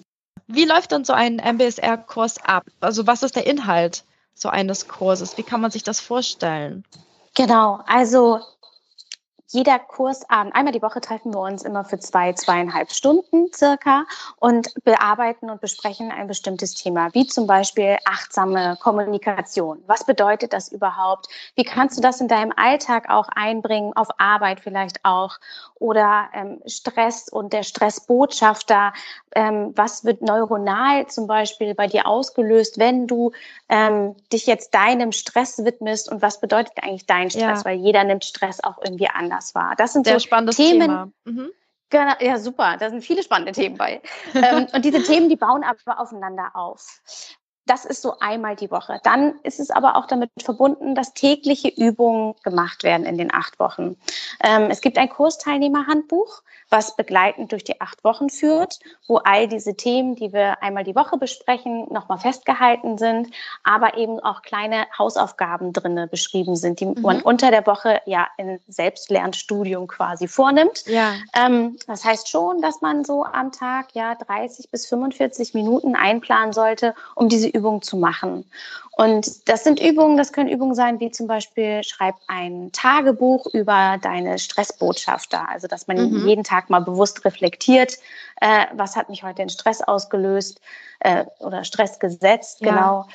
Wie 0.48 0.64
läuft 0.64 0.92
dann 0.92 1.04
so 1.04 1.12
ein 1.12 1.36
MBSR-Kurs 1.36 2.38
ab? 2.44 2.64
Also 2.80 3.06
was 3.06 3.22
ist 3.22 3.34
der 3.36 3.46
Inhalt 3.46 4.04
so 4.36 4.48
eines 4.50 4.86
Kurses? 4.86 5.36
Wie 5.38 5.42
kann 5.42 5.60
man 5.60 5.70
sich 5.72 5.82
das 5.82 5.98
vorstellen? 5.98 6.84
Genau, 7.34 7.80
also 7.86 8.40
jeder 9.48 9.78
Kursabend, 9.78 10.54
einmal 10.56 10.72
die 10.72 10.82
Woche 10.82 11.00
treffen 11.00 11.32
wir 11.32 11.40
uns 11.40 11.62
immer 11.62 11.84
für 11.84 11.98
zwei, 11.98 12.32
zweieinhalb 12.32 12.90
Stunden 12.90 13.52
circa 13.52 14.04
und 14.40 14.72
bearbeiten 14.84 15.50
und 15.50 15.60
besprechen 15.60 16.10
ein 16.10 16.26
bestimmtes 16.26 16.74
Thema, 16.74 17.14
wie 17.14 17.26
zum 17.26 17.46
Beispiel 17.46 17.96
achtsame 18.04 18.76
Kommunikation. 18.80 19.82
Was 19.86 20.04
bedeutet 20.04 20.52
das 20.52 20.72
überhaupt? 20.72 21.28
Wie 21.54 21.64
kannst 21.64 21.96
du 21.96 22.02
das 22.02 22.20
in 22.20 22.28
deinem 22.28 22.52
Alltag 22.56 23.08
auch 23.08 23.28
einbringen, 23.28 23.92
auf 23.94 24.08
Arbeit 24.18 24.60
vielleicht 24.60 25.04
auch? 25.04 25.38
Oder 25.78 26.28
ähm, 26.32 26.60
Stress 26.66 27.28
und 27.28 27.52
der 27.52 27.62
Stressbotschafter. 27.62 28.94
Ähm, 29.34 29.72
was 29.76 30.04
wird 30.04 30.22
neuronal 30.22 31.06
zum 31.08 31.26
Beispiel 31.26 31.74
bei 31.74 31.86
dir 31.86 32.06
ausgelöst, 32.06 32.78
wenn 32.78 33.06
du 33.06 33.32
ähm, 33.68 34.16
dich 34.32 34.46
jetzt 34.46 34.74
deinem 34.74 35.12
Stress 35.12 35.62
widmest? 35.64 36.10
Und 36.10 36.22
was 36.22 36.40
bedeutet 36.40 36.72
eigentlich 36.82 37.06
dein 37.06 37.30
Stress? 37.30 37.58
Ja. 37.58 37.64
Weil 37.64 37.76
jeder 37.76 38.04
nimmt 38.04 38.24
Stress 38.24 38.64
auch 38.64 38.78
irgendwie 38.82 39.08
anders 39.08 39.35
das 39.36 39.54
war. 39.54 39.74
Das 39.76 39.92
sind 39.92 40.06
Sehr 40.06 40.14
so 40.18 40.26
spannendes 40.26 40.56
Themen. 40.56 40.80
Thema. 40.80 41.12
Mhm. 41.24 41.50
Genau, 41.90 42.14
ja, 42.20 42.38
super. 42.38 42.76
Da 42.78 42.90
sind 42.90 43.04
viele 43.04 43.22
spannende 43.22 43.52
Themen 43.52 43.76
bei. 43.76 44.02
ähm, 44.34 44.66
und 44.72 44.84
diese 44.84 45.02
Themen, 45.02 45.28
die 45.28 45.36
bauen 45.36 45.62
aber 45.62 46.00
aufeinander 46.00 46.50
auf. 46.54 47.00
Das 47.66 47.84
ist 47.84 48.02
so 48.02 48.18
einmal 48.20 48.54
die 48.54 48.70
Woche. 48.70 49.00
Dann 49.02 49.40
ist 49.42 49.58
es 49.58 49.70
aber 49.70 49.96
auch 49.96 50.06
damit 50.06 50.30
verbunden, 50.40 50.94
dass 50.94 51.14
tägliche 51.14 51.68
Übungen 51.68 52.34
gemacht 52.44 52.84
werden 52.84 53.04
in 53.04 53.18
den 53.18 53.32
acht 53.34 53.58
Wochen. 53.58 53.96
Ähm, 54.42 54.68
es 54.70 54.80
gibt 54.80 54.98
ein 54.98 55.08
Kursteilnehmerhandbuch, 55.08 56.42
was 56.68 56.96
begleitend 56.96 57.52
durch 57.52 57.64
die 57.64 57.80
acht 57.80 58.02
Wochen 58.04 58.28
führt, 58.28 58.80
wo 59.06 59.18
all 59.18 59.46
diese 59.48 59.76
Themen, 59.76 60.16
die 60.16 60.32
wir 60.32 60.62
einmal 60.62 60.84
die 60.84 60.96
Woche 60.96 61.16
besprechen, 61.16 61.86
nochmal 61.92 62.18
festgehalten 62.18 62.98
sind, 62.98 63.30
aber 63.62 63.96
eben 63.96 64.18
auch 64.20 64.42
kleine 64.42 64.86
Hausaufgaben 64.98 65.72
drinne 65.72 66.08
beschrieben 66.08 66.56
sind, 66.56 66.80
die 66.80 66.86
mhm. 66.86 67.02
man 67.02 67.22
unter 67.22 67.50
der 67.50 67.66
Woche 67.66 68.00
ja 68.06 68.26
in 68.36 68.58
Selbstlernstudium 68.68 69.86
quasi 69.86 70.26
vornimmt. 70.26 70.84
Ja. 70.86 71.14
Ähm, 71.34 71.76
das 71.86 72.04
heißt 72.04 72.28
schon, 72.28 72.60
dass 72.60 72.80
man 72.80 73.04
so 73.04 73.24
am 73.24 73.52
Tag 73.52 73.94
ja 73.94 74.14
30 74.14 74.70
bis 74.70 74.86
45 74.86 75.54
Minuten 75.54 75.94
einplanen 75.94 76.52
sollte, 76.52 76.94
um 77.14 77.28
diese 77.28 77.48
Übung 77.48 77.82
zu 77.82 77.96
machen. 77.96 78.44
Und 78.96 79.46
das 79.46 79.62
sind 79.62 79.78
Übungen, 79.78 80.16
das 80.16 80.32
können 80.32 80.48
Übungen 80.48 80.74
sein, 80.74 81.00
wie 81.00 81.10
zum 81.10 81.26
Beispiel 81.26 81.84
schreib 81.84 82.14
ein 82.28 82.70
Tagebuch 82.72 83.46
über 83.52 83.98
deine 84.00 84.38
Stressbotschafter. 84.38 85.46
Also, 85.50 85.68
dass 85.68 85.86
man 85.86 85.98
mhm. 85.98 86.26
jeden 86.26 86.44
Tag 86.44 86.55
mal 86.68 86.80
bewusst 86.80 87.24
reflektiert, 87.24 87.98
äh, 88.40 88.66
was 88.74 88.96
hat 88.96 89.08
mich 89.08 89.22
heute 89.22 89.42
in 89.42 89.48
Stress 89.48 89.80
ausgelöst 89.82 90.60
äh, 91.00 91.24
oder 91.40 91.64
Stress 91.64 91.98
gesetzt, 91.98 92.60
ja. 92.60 92.70
genau. 92.70 93.06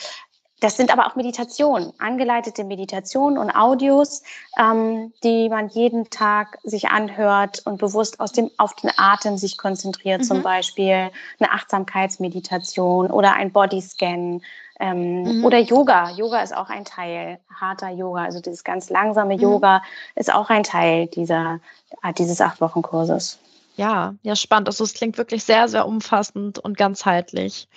Das 0.61 0.77
sind 0.77 0.93
aber 0.93 1.07
auch 1.07 1.15
Meditationen, 1.15 1.91
angeleitete 1.97 2.63
Meditationen 2.63 3.37
und 3.37 3.49
Audios, 3.49 4.21
ähm, 4.57 5.11
die 5.23 5.49
man 5.49 5.69
jeden 5.69 6.09
Tag 6.11 6.59
sich 6.63 6.89
anhört 6.89 7.63
und 7.65 7.79
bewusst 7.79 8.19
aus 8.19 8.31
dem, 8.31 8.49
auf 8.57 8.75
den 8.75 8.91
Atem 8.95 9.37
sich 9.37 9.57
konzentriert, 9.57 10.21
mhm. 10.21 10.25
zum 10.25 10.43
Beispiel 10.43 11.09
eine 11.39 11.51
Achtsamkeitsmeditation 11.51 13.09
oder 13.09 13.33
ein 13.33 13.51
Bodyscan 13.51 14.41
ähm, 14.79 15.23
mhm. 15.23 15.45
oder 15.45 15.57
Yoga. 15.57 16.11
Yoga 16.11 16.43
ist 16.43 16.55
auch 16.55 16.69
ein 16.69 16.85
Teil, 16.85 17.39
harter 17.59 17.89
Yoga, 17.89 18.23
also 18.23 18.39
dieses 18.39 18.63
ganz 18.63 18.91
langsame 18.91 19.35
mhm. 19.35 19.41
Yoga 19.41 19.81
ist 20.15 20.31
auch 20.31 20.51
ein 20.51 20.63
Teil 20.63 21.07
dieser, 21.07 21.59
dieses 22.19 22.39
acht 22.39 22.61
Wochen 22.61 22.83
Kurses. 22.83 23.39
Ja, 23.77 24.13
ja, 24.21 24.35
spannend. 24.35 24.67
Also 24.67 24.83
es 24.83 24.93
klingt 24.93 25.17
wirklich 25.17 25.43
sehr, 25.43 25.67
sehr 25.67 25.87
umfassend 25.87 26.59
und 26.59 26.77
ganzheitlich. 26.77 27.67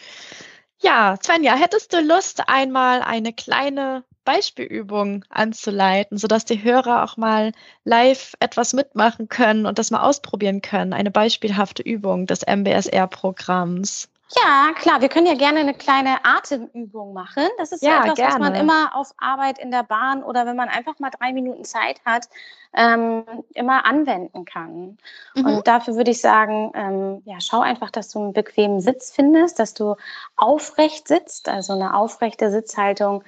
Ja, 0.84 1.16
Svenja, 1.22 1.54
hättest 1.56 1.92
du 1.94 2.00
Lust, 2.00 2.42
einmal 2.48 3.00
eine 3.02 3.32
kleine 3.32 4.04
Beispielübung 4.24 5.24
anzuleiten, 5.30 6.18
sodass 6.18 6.44
die 6.44 6.62
Hörer 6.62 7.02
auch 7.04 7.16
mal 7.16 7.52
live 7.84 8.34
etwas 8.38 8.72
mitmachen 8.74 9.28
können 9.28 9.64
und 9.66 9.78
das 9.78 9.90
mal 9.90 10.02
ausprobieren 10.02 10.60
können? 10.60 10.92
Eine 10.92 11.10
beispielhafte 11.10 11.82
Übung 11.82 12.26
des 12.26 12.42
MBSR-Programms. 12.42 14.10
Ja, 14.30 14.72
klar. 14.74 15.00
Wir 15.00 15.08
können 15.08 15.26
ja 15.26 15.34
gerne 15.34 15.60
eine 15.60 15.74
kleine 15.74 16.24
Atemübung 16.24 17.12
machen. 17.12 17.46
Das 17.58 17.72
ist 17.72 17.82
ja, 17.82 17.90
ja 17.90 18.02
etwas, 18.02 18.14
gerne. 18.16 18.32
was 18.32 18.40
man 18.40 18.54
immer 18.54 18.96
auf 18.96 19.12
Arbeit 19.18 19.58
in 19.58 19.70
der 19.70 19.82
Bahn 19.82 20.22
oder 20.22 20.46
wenn 20.46 20.56
man 20.56 20.68
einfach 20.68 20.98
mal 20.98 21.10
drei 21.10 21.32
Minuten 21.32 21.64
Zeit 21.64 22.00
hat, 22.04 22.28
ähm, 22.72 23.24
immer 23.52 23.84
anwenden 23.84 24.44
kann. 24.44 24.98
Mhm. 25.34 25.46
Und 25.46 25.66
dafür 25.66 25.96
würde 25.96 26.10
ich 26.10 26.20
sagen, 26.20 26.72
ähm, 26.74 27.22
ja, 27.26 27.36
schau 27.40 27.60
einfach, 27.60 27.90
dass 27.90 28.08
du 28.08 28.20
einen 28.20 28.32
bequemen 28.32 28.80
Sitz 28.80 29.12
findest, 29.12 29.58
dass 29.58 29.74
du 29.74 29.96
aufrecht 30.36 31.06
sitzt. 31.06 31.48
Also 31.48 31.74
eine 31.74 31.94
aufrechte 31.94 32.50
Sitzhaltung 32.50 33.22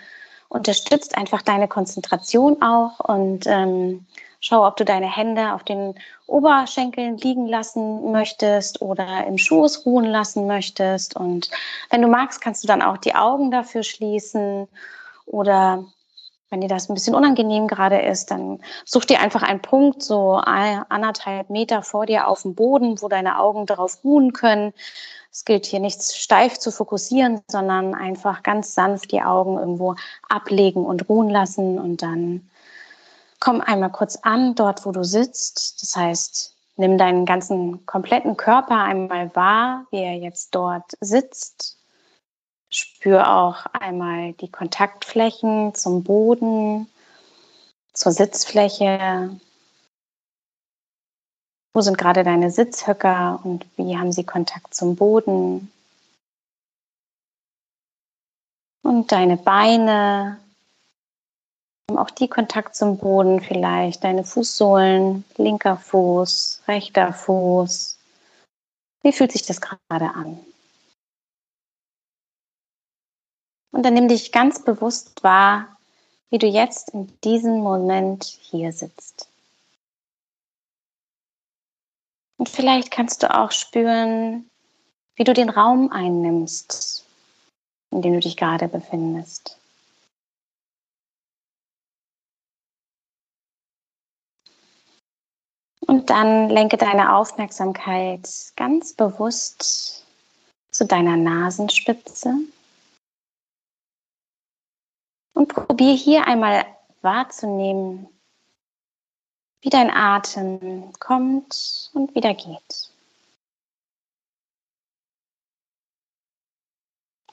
unterstützt 0.48 1.16
einfach 1.16 1.42
deine 1.42 1.68
Konzentration 1.68 2.62
auch 2.62 3.00
und 3.00 3.46
ähm, 3.46 4.06
Schau, 4.48 4.64
ob 4.64 4.76
du 4.76 4.84
deine 4.84 5.12
Hände 5.12 5.54
auf 5.54 5.64
den 5.64 5.96
Oberschenkeln 6.28 7.16
liegen 7.16 7.48
lassen 7.48 8.12
möchtest 8.12 8.80
oder 8.80 9.26
im 9.26 9.38
Schoß 9.38 9.84
ruhen 9.84 10.04
lassen 10.04 10.46
möchtest. 10.46 11.16
Und 11.16 11.50
wenn 11.90 12.00
du 12.00 12.06
magst, 12.06 12.40
kannst 12.40 12.62
du 12.62 12.68
dann 12.68 12.80
auch 12.80 12.96
die 12.96 13.16
Augen 13.16 13.50
dafür 13.50 13.82
schließen. 13.82 14.68
Oder 15.24 15.84
wenn 16.48 16.60
dir 16.60 16.68
das 16.68 16.88
ein 16.88 16.94
bisschen 16.94 17.16
unangenehm 17.16 17.66
gerade 17.66 18.00
ist, 18.00 18.30
dann 18.30 18.60
such 18.84 19.06
dir 19.06 19.18
einfach 19.18 19.42
einen 19.42 19.62
Punkt, 19.62 20.04
so 20.04 20.34
anderthalb 20.34 21.50
Meter 21.50 21.82
vor 21.82 22.06
dir 22.06 22.28
auf 22.28 22.42
dem 22.42 22.54
Boden, 22.54 23.02
wo 23.02 23.08
deine 23.08 23.40
Augen 23.40 23.66
darauf 23.66 24.04
ruhen 24.04 24.32
können. 24.32 24.72
Es 25.32 25.44
gilt 25.44 25.66
hier 25.66 25.80
nichts 25.80 26.16
steif 26.16 26.56
zu 26.60 26.70
fokussieren, 26.70 27.40
sondern 27.48 27.96
einfach 27.96 28.44
ganz 28.44 28.74
sanft 28.74 29.10
die 29.10 29.22
Augen 29.22 29.58
irgendwo 29.58 29.96
ablegen 30.28 30.86
und 30.86 31.08
ruhen 31.08 31.30
lassen 31.30 31.80
und 31.80 32.00
dann 32.02 32.48
Komm 33.46 33.60
einmal 33.60 33.92
kurz 33.92 34.16
an, 34.16 34.56
dort 34.56 34.84
wo 34.84 34.90
du 34.90 35.04
sitzt. 35.04 35.80
Das 35.80 35.94
heißt, 35.94 36.56
nimm 36.74 36.98
deinen 36.98 37.24
ganzen 37.26 37.86
kompletten 37.86 38.36
Körper 38.36 38.82
einmal 38.82 39.32
wahr, 39.36 39.86
wie 39.92 40.02
er 40.02 40.16
jetzt 40.16 40.52
dort 40.52 40.94
sitzt. 40.98 41.78
Spür 42.70 43.32
auch 43.32 43.66
einmal 43.66 44.32
die 44.32 44.50
Kontaktflächen 44.50 45.76
zum 45.76 46.02
Boden, 46.02 46.88
zur 47.92 48.10
Sitzfläche. 48.10 49.38
Wo 51.72 51.80
sind 51.82 51.98
gerade 51.98 52.24
deine 52.24 52.50
Sitzhöcker 52.50 53.38
und 53.44 53.64
wie 53.76 53.96
haben 53.96 54.10
sie 54.10 54.24
Kontakt 54.24 54.74
zum 54.74 54.96
Boden? 54.96 55.70
Und 58.82 59.12
deine 59.12 59.36
Beine, 59.36 60.40
auch 61.94 62.10
die 62.10 62.28
Kontakt 62.28 62.74
zum 62.74 62.98
Boden 62.98 63.40
vielleicht, 63.40 64.02
deine 64.02 64.24
Fußsohlen, 64.24 65.24
linker 65.36 65.76
Fuß, 65.76 66.62
rechter 66.66 67.12
Fuß. 67.12 67.98
Wie 69.02 69.12
fühlt 69.12 69.32
sich 69.32 69.46
das 69.46 69.60
gerade 69.60 70.10
an? 70.14 70.40
Und 73.70 73.84
dann 73.84 73.94
nimm 73.94 74.08
dich 74.08 74.32
ganz 74.32 74.64
bewusst 74.64 75.22
wahr, 75.22 75.76
wie 76.30 76.38
du 76.38 76.46
jetzt 76.46 76.90
in 76.90 77.12
diesem 77.22 77.58
Moment 77.58 78.24
hier 78.24 78.72
sitzt. 78.72 79.28
Und 82.38 82.48
vielleicht 82.48 82.90
kannst 82.90 83.22
du 83.22 83.32
auch 83.32 83.52
spüren, 83.52 84.50
wie 85.14 85.24
du 85.24 85.32
den 85.32 85.50
Raum 85.50 85.92
einnimmst, 85.92 87.06
in 87.90 88.02
dem 88.02 88.14
du 88.14 88.20
dich 88.20 88.36
gerade 88.36 88.68
befindest. 88.68 89.58
Und 95.86 96.10
dann 96.10 96.48
lenke 96.48 96.76
deine 96.76 97.14
Aufmerksamkeit 97.14 98.28
ganz 98.56 98.92
bewusst 98.92 100.04
zu 100.70 100.84
deiner 100.84 101.16
Nasenspitze. 101.16 102.34
Und 105.32 105.48
probiere 105.48 105.96
hier 105.96 106.26
einmal 106.26 106.66
wahrzunehmen, 107.02 108.08
wie 109.60 109.70
dein 109.70 109.90
Atem 109.90 110.92
kommt 110.98 111.90
und 111.94 112.14
wieder 112.14 112.34
geht. 112.34 112.90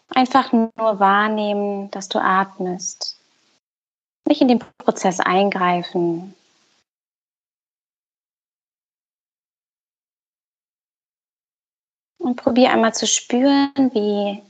Einfach 0.10 0.52
nur 0.52 1.00
wahrnehmen, 1.00 1.90
dass 1.90 2.08
du 2.08 2.20
atmest. 2.20 3.20
Nicht 4.26 4.42
in 4.42 4.48
den 4.48 4.60
Prozess 4.78 5.20
eingreifen, 5.20 6.36
Und 12.24 12.38
probier 12.38 12.72
einmal 12.72 12.94
zu 12.94 13.06
spüren, 13.06 13.74
wie 13.94 14.42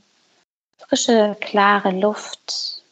frische, 0.78 1.36
klare 1.40 1.90
Luft 1.90 2.84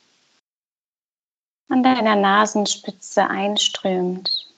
an 1.68 1.84
deiner 1.84 2.16
Nasenspitze 2.16 3.28
einströmt. 3.28 4.52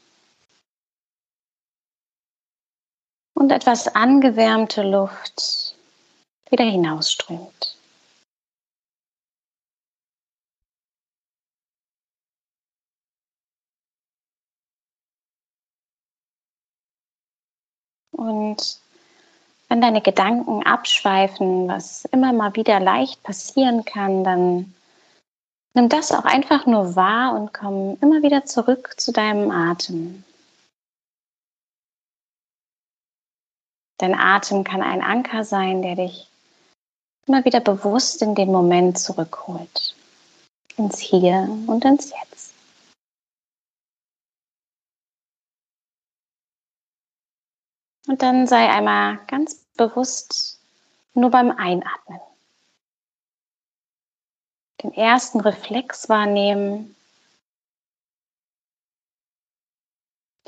Und 3.35 3.53
etwas 3.53 3.87
angewärmte 3.95 4.83
Luft 4.83 5.77
wieder 6.49 6.65
hinausströmt. 6.65 7.77
Und 18.13 18.81
wenn 19.75 19.81
deine 19.81 20.03
Gedanken 20.03 20.63
abschweifen, 20.63 21.67
was 21.67 22.05
immer 22.13 22.33
mal 22.33 22.55
wieder 22.55 22.79
leicht 22.79 23.25
passieren 23.25 23.85
kann, 23.85 24.23
dann 24.23 24.73
nimm 25.75 25.89
das 25.89 26.13
auch 26.13 26.25
einfach 26.25 26.65
nur 26.67 26.95
wahr 26.95 27.35
und 27.35 27.53
komm 27.53 27.99
immer 28.01 28.23
wieder 28.23 28.45
zurück 28.45 28.95
zu 28.99 29.11
deinem 29.11 29.51
Atem. 29.51 30.23
Dein 33.99 34.15
Atem 34.15 34.63
kann 34.63 34.81
ein 34.81 35.03
Anker 35.03 35.43
sein, 35.43 35.83
der 35.83 35.97
dich 35.97 36.29
immer 37.27 37.45
wieder 37.45 37.59
bewusst 37.59 38.23
in 38.23 38.37
den 38.37 38.53
Moment 38.53 38.97
zurückholt. 38.97 39.97
Ins 40.77 41.01
Hier 41.01 41.49
und 41.67 41.85
ins 41.85 42.13
Jetzt. 42.13 42.34
Und 48.07 48.23
dann 48.23 48.47
sei 48.47 48.69
einmal 48.71 49.19
ganz 49.27 49.65
bewusst 49.77 50.61
nur 51.15 51.31
beim 51.31 51.51
Einatmen. 51.51 52.21
Den 54.83 54.93
ersten 54.93 55.41
Reflex 55.41 56.09
wahrnehmen. 56.09 56.95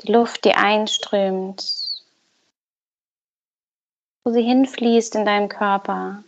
Die 0.01 0.11
Luft, 0.11 0.45
die 0.45 0.53
einströmt, 0.53 1.63
wo 4.23 4.31
sie 4.31 4.43
hinfließt 4.43 5.15
in 5.15 5.25
deinem 5.25 5.49
Körper. 5.49 6.23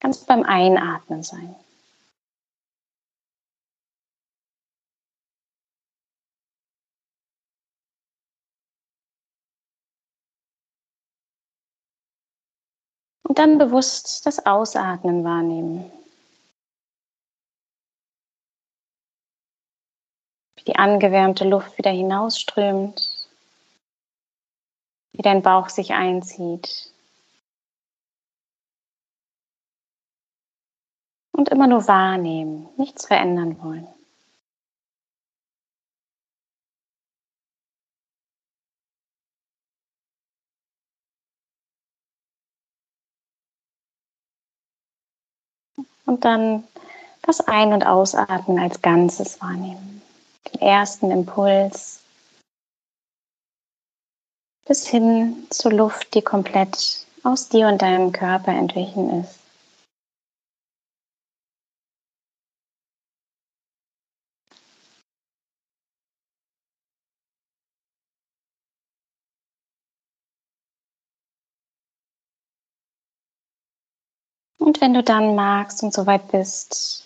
Ganz 0.00 0.24
beim 0.24 0.44
Einatmen 0.44 1.22
sein. 1.22 1.54
Und 13.28 13.38
dann 13.38 13.58
bewusst 13.58 14.24
das 14.24 14.46
Ausatmen 14.46 15.22
wahrnehmen. 15.22 15.92
Wie 20.56 20.64
die 20.64 20.76
angewärmte 20.76 21.46
Luft 21.46 21.76
wieder 21.76 21.90
hinausströmt, 21.90 23.28
wie 25.12 25.20
dein 25.20 25.42
Bauch 25.42 25.68
sich 25.68 25.92
einzieht. 25.92 26.90
Und 31.32 31.50
immer 31.50 31.66
nur 31.66 31.86
wahrnehmen, 31.86 32.70
nichts 32.78 33.06
verändern 33.06 33.62
wollen. 33.62 33.97
Und 46.08 46.24
dann 46.24 46.64
das 47.20 47.42
Ein- 47.42 47.74
und 47.74 47.84
Ausatmen 47.84 48.58
als 48.58 48.80
Ganzes 48.80 49.42
wahrnehmen. 49.42 50.00
Den 50.54 50.62
ersten 50.62 51.10
Impuls 51.10 52.00
bis 54.66 54.86
hin 54.86 55.46
zur 55.50 55.72
Luft, 55.72 56.14
die 56.14 56.22
komplett 56.22 57.04
aus 57.24 57.50
dir 57.50 57.68
und 57.68 57.82
deinem 57.82 58.12
Körper 58.12 58.52
entwichen 58.52 59.20
ist. 59.20 59.37
Wenn 74.80 74.94
du 74.94 75.02
dann 75.02 75.34
magst 75.34 75.82
und 75.82 75.92
soweit 75.92 76.28
bist, 76.30 77.04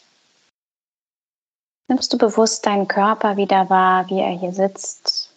nimmst 1.88 2.12
du 2.12 2.18
bewusst 2.18 2.66
deinen 2.66 2.86
Körper 2.86 3.38
wieder 3.38 3.70
wahr, 3.70 4.08
wie 4.10 4.20
er 4.20 4.30
hier 4.30 4.52
sitzt. 4.52 5.34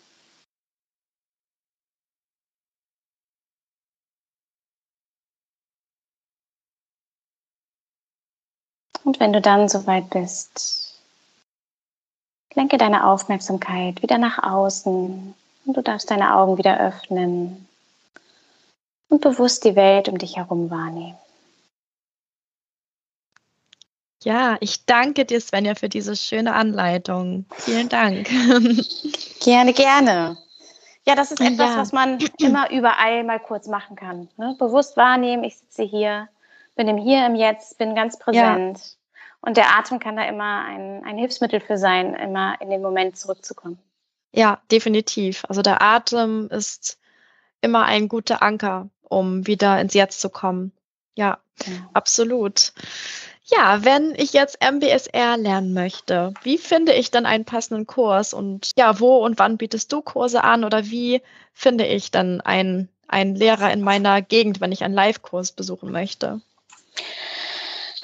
Und 9.06 9.20
wenn 9.20 9.32
du 9.32 9.40
dann 9.40 9.70
soweit 9.70 10.10
bist, 10.10 11.00
lenke 12.54 12.78
deine 12.78 13.08
Aufmerksamkeit 13.08 14.02
wieder 14.02 14.18
nach 14.18 14.44
außen 14.44 15.36
und 15.66 15.78
du 15.78 15.82
darfst 15.82 16.12
deine 16.12 16.36
Augen 16.36 16.58
wieder 16.58 16.80
öffnen 16.80 17.70
und 19.10 19.22
bewusst 19.22 19.64
die 19.64 19.76
Welt 19.76 20.10
um 20.10 20.18
dich 20.18 20.36
herum 20.36 20.70
wahrnehmen. 20.70 21.18
Ja, 24.26 24.58
ich 24.60 24.86
danke 24.86 25.24
dir, 25.24 25.40
Svenja, 25.40 25.76
für 25.76 25.88
diese 25.88 26.16
schöne 26.16 26.56
Anleitung. 26.56 27.46
Vielen 27.58 27.90
Dank. 27.90 28.28
Gerne, 29.40 29.74
gerne. 29.74 30.38
Ja, 31.06 31.14
das 31.14 31.32
ist 31.32 31.40
etwas, 31.40 31.70
ja. 31.70 31.78
was 31.78 31.92
man 31.92 32.18
immer 32.40 32.72
überall 32.72 33.24
mal 33.24 33.40
kurz 33.40 33.68
machen 33.68 33.96
kann. 33.96 34.28
Ne? 34.38 34.56
Bewusst 34.58 34.98
wahrnehmen, 34.98 35.44
ich 35.44 35.58
sitze 35.58 35.84
hier, 35.84 36.28
bin 36.76 36.88
im 36.88 36.98
Hier, 36.98 37.24
im 37.28 37.36
Jetzt, 37.36 37.78
bin 37.78 37.94
ganz 37.94 38.18
präsent. 38.18 38.80
Ja. 38.80 39.18
Und 39.42 39.58
der 39.58 39.78
Atem 39.78 40.00
kann 40.00 40.16
da 40.16 40.24
immer 40.24 40.66
ein, 40.66 41.04
ein 41.06 41.20
Hilfsmittel 41.20 41.60
für 41.60 41.78
sein, 41.78 42.16
immer 42.16 42.60
in 42.60 42.72
den 42.72 42.82
Moment 42.82 43.18
zurückzukommen. 43.18 43.78
Ja, 44.32 44.60
definitiv. 44.72 45.44
Also 45.48 45.62
der 45.62 45.84
Atem 45.84 46.50
ist 46.50 46.98
immer 47.62 47.84
ein 47.84 48.08
guter 48.08 48.42
Anker, 48.42 48.90
um 49.04 49.46
wieder 49.46 49.80
ins 49.80 49.94
Jetzt 49.94 50.20
zu 50.20 50.32
kommen. 50.32 50.72
Ja, 51.14 51.38
ja. 51.68 51.74
absolut. 51.94 52.74
Ja, 53.48 53.84
wenn 53.84 54.14
ich 54.16 54.34
jetzt 54.34 54.58
MBSR 54.62 55.38
lernen 55.38 55.74
möchte, 55.74 56.34
wie 56.44 56.58
finde 56.58 56.94
ich 56.94 57.12
dann 57.12 57.26
einen 57.26 57.46
passenden 57.46 57.86
Kurs 57.88 58.34
und 58.34 58.72
ja, 58.78 59.00
wo 59.00 59.18
und 59.24 59.38
wann 59.40 59.58
bietest 59.58 59.92
du 59.94 60.02
Kurse 60.02 60.44
an 60.44 60.64
oder 60.64 60.86
wie 60.86 61.22
finde 61.54 61.86
ich 61.86 62.10
dann 62.12 62.42
einen, 62.42 62.90
einen 63.08 63.36
Lehrer 63.36 63.72
in 63.72 63.82
meiner 63.82 64.22
Gegend, 64.24 64.62
wenn 64.62 64.72
ich 64.72 64.84
einen 64.84 64.96
Live-Kurs 64.96 65.52
besuchen 65.52 65.92
möchte? 65.92 66.42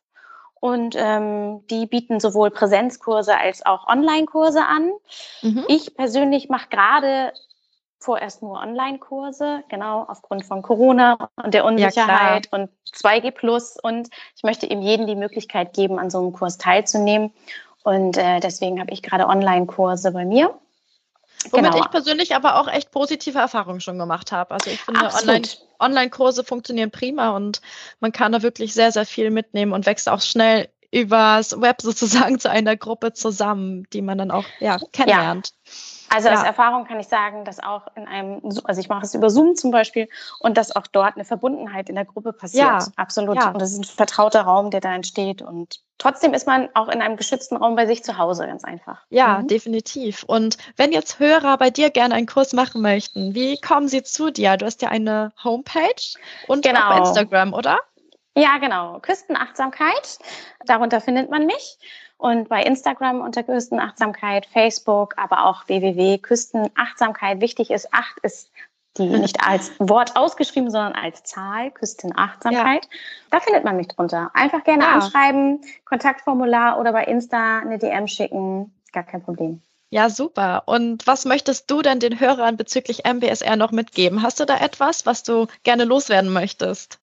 Und 0.63 0.95
ähm, 0.97 1.67
die 1.71 1.87
bieten 1.87 2.21
sowohl 2.21 2.53
Präsenzkurse 2.53 3.37
als 3.37 3.67
auch 3.67 3.89
Online-Kurse 3.89 4.65
an. 4.65 4.93
Mhm. 5.43 5.65
Ich 5.67 5.97
persönlich 5.97 6.49
mache 6.51 6.69
gerade 6.69 7.33
vorerst 7.99 8.43
nur 8.43 8.61
Online-Kurse, 8.61 9.65
genau 9.69 10.05
aufgrund 10.07 10.45
von 10.45 10.63
Corona 10.63 11.19
und 11.35 11.53
der 11.53 11.65
Unsicherheit 11.65 12.49
ja, 12.53 12.59
und 12.59 12.71
2G 12.95 13.33
Plus. 13.33 13.77
Und 13.83 14.09
ich 14.37 14.45
möchte 14.45 14.71
eben 14.71 14.83
jedem 14.83 15.09
die 15.09 15.17
Möglichkeit 15.17 15.75
geben, 15.75 15.99
an 15.99 16.11
so 16.11 16.19
einem 16.19 16.33
Kurs 16.33 16.59
teilzunehmen. 16.59 17.33
Und 17.83 18.17
äh, 18.17 18.39
deswegen 18.39 18.79
habe 18.79 18.93
ich 18.93 19.03
gerade 19.03 19.27
Online-Kurse 19.27 20.13
bei 20.13 20.25
mir. 20.25 20.55
Womit 21.51 21.73
genau. 21.73 21.85
ich 21.85 21.91
persönlich 21.91 22.35
aber 22.35 22.57
auch 22.61 22.69
echt 22.69 22.91
positive 22.91 23.39
Erfahrungen 23.39 23.81
schon 23.81 23.99
gemacht 23.99 24.33
habe. 24.33 24.53
Also 24.53 24.71
ich 24.71 24.81
finde, 24.81 25.01
Online-Kurse 25.79 26.41
Online 26.41 26.47
funktionieren 26.47 26.91
prima 26.91 27.31
und 27.31 27.61
man 28.01 28.13
kann 28.13 28.33
da 28.33 28.43
wirklich 28.43 28.75
sehr, 28.75 28.93
sehr 28.93 29.07
viel 29.07 29.31
mitnehmen 29.31 29.73
und 29.73 29.87
wächst 29.87 30.09
auch 30.09 30.21
schnell 30.21 30.69
übers 30.93 31.61
Web 31.61 31.81
sozusagen 31.83 32.39
zu 32.39 32.51
einer 32.51 32.77
Gruppe 32.77 33.13
zusammen, 33.13 33.87
die 33.93 34.03
man 34.03 34.19
dann 34.19 34.31
auch 34.31 34.45
ja, 34.61 34.79
kennenlernt. 34.93 35.49
Ja. 35.49 35.73
Also 36.15 36.29
ja. 36.29 36.35
aus 36.35 36.45
Erfahrung 36.45 36.85
kann 36.85 37.01
ich 37.01 37.09
sagen, 37.09 37.47
dass 37.47 37.59
auch 37.59 37.87
in 37.97 38.07
einem, 38.07 38.43
also 38.65 38.81
ich 38.81 38.91
mache 38.91 39.07
es 39.07 39.15
über 39.15 39.31
Zoom 39.31 39.57
zum 39.57 39.71
Beispiel 39.71 40.09
und 40.41 40.59
dass 40.59 40.77
auch 40.77 40.87
dort 40.87 41.15
eine 41.15 41.25
Verbundenheit 41.25 41.89
in 41.89 41.95
der 41.95 42.05
Gruppe 42.05 42.35
passiert. 42.35 42.67
Ja. 42.67 42.87
Absolut. 42.97 43.37
Ja. 43.37 43.51
Und 43.51 43.63
das 43.63 43.73
ist 43.73 43.79
ein 43.79 43.85
vertrauter 43.85 44.43
Raum, 44.43 44.71
der 44.71 44.83
da 44.83 44.95
entsteht 44.95 45.41
und 45.41 45.81
trotzdem 45.97 46.35
ist 46.35 46.47
man 46.47 46.69
auch 46.75 46.89
in 46.89 47.01
einem 47.01 47.17
geschützten 47.17 47.57
Raum 47.57 47.77
bei 47.77 47.87
sich 47.87 48.05
zu 48.05 48.19
Hause, 48.19 48.47
ganz 48.47 48.63
einfach. 48.63 49.01
Ja, 49.09 49.39
mhm. 49.39 49.49
definitiv. 49.49 50.25
Und 50.25 50.59
wenn 50.77 50.93
jetzt 50.93 51.19
Hörer 51.19 51.57
bei 51.57 51.71
dir 51.71 51.89
gerne 51.89 52.15
einen 52.15 52.27
Kurs 52.27 52.53
machen 52.53 52.83
möchten, 52.83 53.35
wie 53.35 53.59
kommen 53.59 53.89
sie 53.89 54.03
zu 54.03 54.31
dir? 54.31 54.59
Du 54.59 54.67
hast 54.67 54.83
ja 54.83 54.89
eine 54.89 55.33
Homepage 55.43 56.19
und 56.47 56.63
genau. 56.63 56.91
auch 56.91 56.99
Instagram, 56.99 57.55
oder? 57.55 57.79
Ja, 58.37 58.59
genau. 58.59 58.99
Küstenachtsamkeit. 59.01 60.19
Darunter 60.67 61.01
findet 61.01 61.31
man 61.31 61.47
mich. 61.47 61.79
Und 62.17 62.49
bei 62.49 62.63
Instagram 62.63 63.21
unter 63.21 63.43
Küstenachtsamkeit, 63.43 64.47
Facebook, 64.47 65.15
aber 65.17 65.47
auch 65.47 65.67
www.küstenachtsamkeit. 65.67 67.41
Wichtig 67.41 67.71
ist, 67.71 67.93
acht 67.93 68.19
ist 68.23 68.51
die 68.97 69.07
nicht 69.07 69.45
als 69.47 69.73
Wort 69.79 70.17
ausgeschrieben, 70.17 70.71
sondern 70.71 70.93
als 70.93 71.23
Zahl, 71.23 71.71
Küstenachtsamkeit. 71.71 72.85
Ja. 72.85 72.99
Da 73.31 73.41
findet 73.41 73.65
man 73.65 73.77
mich 73.77 73.89
drunter. 73.89 74.31
Einfach 74.35 74.65
gerne 74.65 74.85
ja. 74.85 74.93
anschreiben, 74.93 75.63
Kontaktformular 75.85 76.79
oder 76.79 76.93
bei 76.93 77.05
Insta 77.05 77.61
eine 77.61 77.79
DM 77.79 78.07
schicken. 78.07 78.73
Gar 78.93 79.05
kein 79.05 79.23
Problem. 79.23 79.63
Ja, 79.91 80.09
super. 80.09 80.63
Und 80.67 81.07
was 81.07 81.25
möchtest 81.25 81.71
du 81.71 81.83
denn 81.83 82.01
den 82.01 82.21
Hörern 82.21 82.57
bezüglich 82.57 83.05
MBSR 83.05 83.57
noch 83.57 83.73
mitgeben? 83.73 84.23
Hast 84.23 84.41
du 84.41 84.45
da 84.45 84.59
etwas, 84.59 85.07
was 85.07 85.23
du 85.23 85.47
gerne 85.65 85.85
loswerden 85.85 86.33
möchtest? 86.33 86.99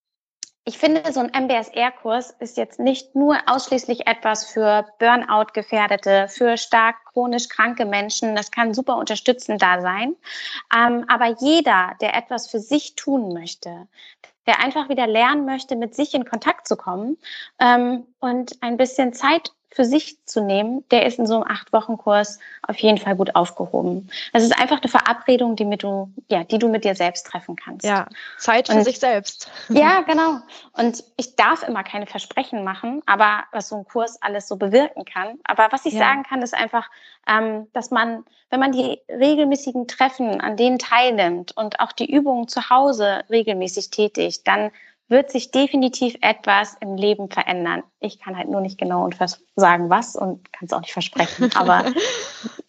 Ich 0.69 0.77
finde, 0.77 1.01
so 1.11 1.19
ein 1.19 1.31
MBSR-Kurs 1.33 2.29
ist 2.39 2.55
jetzt 2.55 2.79
nicht 2.79 3.15
nur 3.15 3.37
ausschließlich 3.47 4.05
etwas 4.05 4.45
für 4.45 4.85
Burnout-Gefährdete, 4.99 6.27
für 6.27 6.57
stark 6.57 6.95
chronisch 7.11 7.49
kranke 7.49 7.87
Menschen. 7.87 8.35
Das 8.35 8.51
kann 8.51 8.75
super 8.75 8.97
unterstützend 8.97 9.63
da 9.63 9.81
sein. 9.81 10.15
Ähm, 10.71 11.05
aber 11.07 11.35
jeder, 11.39 11.95
der 12.01 12.15
etwas 12.15 12.51
für 12.51 12.59
sich 12.59 12.93
tun 12.95 13.33
möchte, 13.33 13.87
der 14.45 14.59
einfach 14.59 14.89
wieder 14.89 15.07
lernen 15.07 15.43
möchte, 15.45 15.75
mit 15.75 15.95
sich 15.95 16.13
in 16.13 16.25
Kontakt 16.25 16.67
zu 16.67 16.77
kommen 16.77 17.17
ähm, 17.59 18.05
und 18.19 18.61
ein 18.61 18.77
bisschen 18.77 19.13
Zeit 19.13 19.51
für 19.71 19.85
sich 19.85 20.17
zu 20.25 20.41
nehmen, 20.41 20.83
der 20.89 21.05
ist 21.05 21.19
in 21.19 21.27
so 21.27 21.35
einem 21.35 21.43
Acht-Wochen-Kurs 21.43 22.39
auf 22.63 22.77
jeden 22.77 22.97
Fall 22.97 23.15
gut 23.15 23.35
aufgehoben. 23.35 24.09
Es 24.33 24.43
ist 24.43 24.59
einfach 24.59 24.81
eine 24.81 24.89
Verabredung, 24.89 25.55
die, 25.55 25.65
mit 25.65 25.83
du, 25.83 26.11
ja, 26.27 26.43
die 26.43 26.57
du 26.57 26.69
mit 26.69 26.83
dir 26.83 26.95
selbst 26.95 27.27
treffen 27.27 27.55
kannst. 27.55 27.85
Ja, 27.85 28.07
Zeit 28.37 28.67
für 28.67 28.77
und, 28.77 28.83
sich 28.83 28.99
selbst. 28.99 29.51
Ja, 29.69 30.01
genau. 30.01 30.39
Und 30.73 31.03
ich 31.17 31.35
darf 31.35 31.67
immer 31.67 31.83
keine 31.83 32.07
Versprechen 32.07 32.63
machen, 32.63 33.03
aber 33.05 33.43
was 33.51 33.69
so 33.69 33.77
ein 33.77 33.85
Kurs 33.85 34.19
alles 34.21 34.47
so 34.47 34.55
bewirken 34.55 35.05
kann. 35.05 35.39
Aber 35.43 35.67
was 35.71 35.85
ich 35.85 35.93
ja. 35.93 35.99
sagen 35.99 36.23
kann, 36.23 36.41
ist 36.41 36.55
einfach, 36.55 36.89
ähm, 37.27 37.67
dass 37.73 37.91
man, 37.91 38.25
wenn 38.49 38.59
man 38.59 38.71
die 38.71 38.99
regelmäßigen 39.07 39.87
Treffen 39.87 40.41
an 40.41 40.57
denen 40.57 40.79
teilnimmt 40.79 41.55
und 41.55 41.79
auch 41.79 41.91
die 41.91 42.11
Übungen 42.11 42.47
zu 42.47 42.71
Hause 42.71 43.23
regelmäßig 43.29 43.91
tätigt, 43.91 44.47
dann 44.47 44.71
wird 45.09 45.31
sich 45.31 45.51
definitiv 45.51 46.15
etwas 46.21 46.77
im 46.79 46.95
Leben 46.95 47.29
verändern. 47.29 47.83
Ich 47.99 48.19
kann 48.19 48.37
halt 48.37 48.47
nur 48.47 48.61
nicht 48.61 48.77
genau 48.77 49.03
und 49.03 49.17
sagen, 49.55 49.89
was 49.89 50.15
und 50.15 50.53
kann 50.53 50.67
es 50.67 50.73
auch 50.73 50.81
nicht 50.81 50.93
versprechen. 50.93 51.49
Aber 51.55 51.91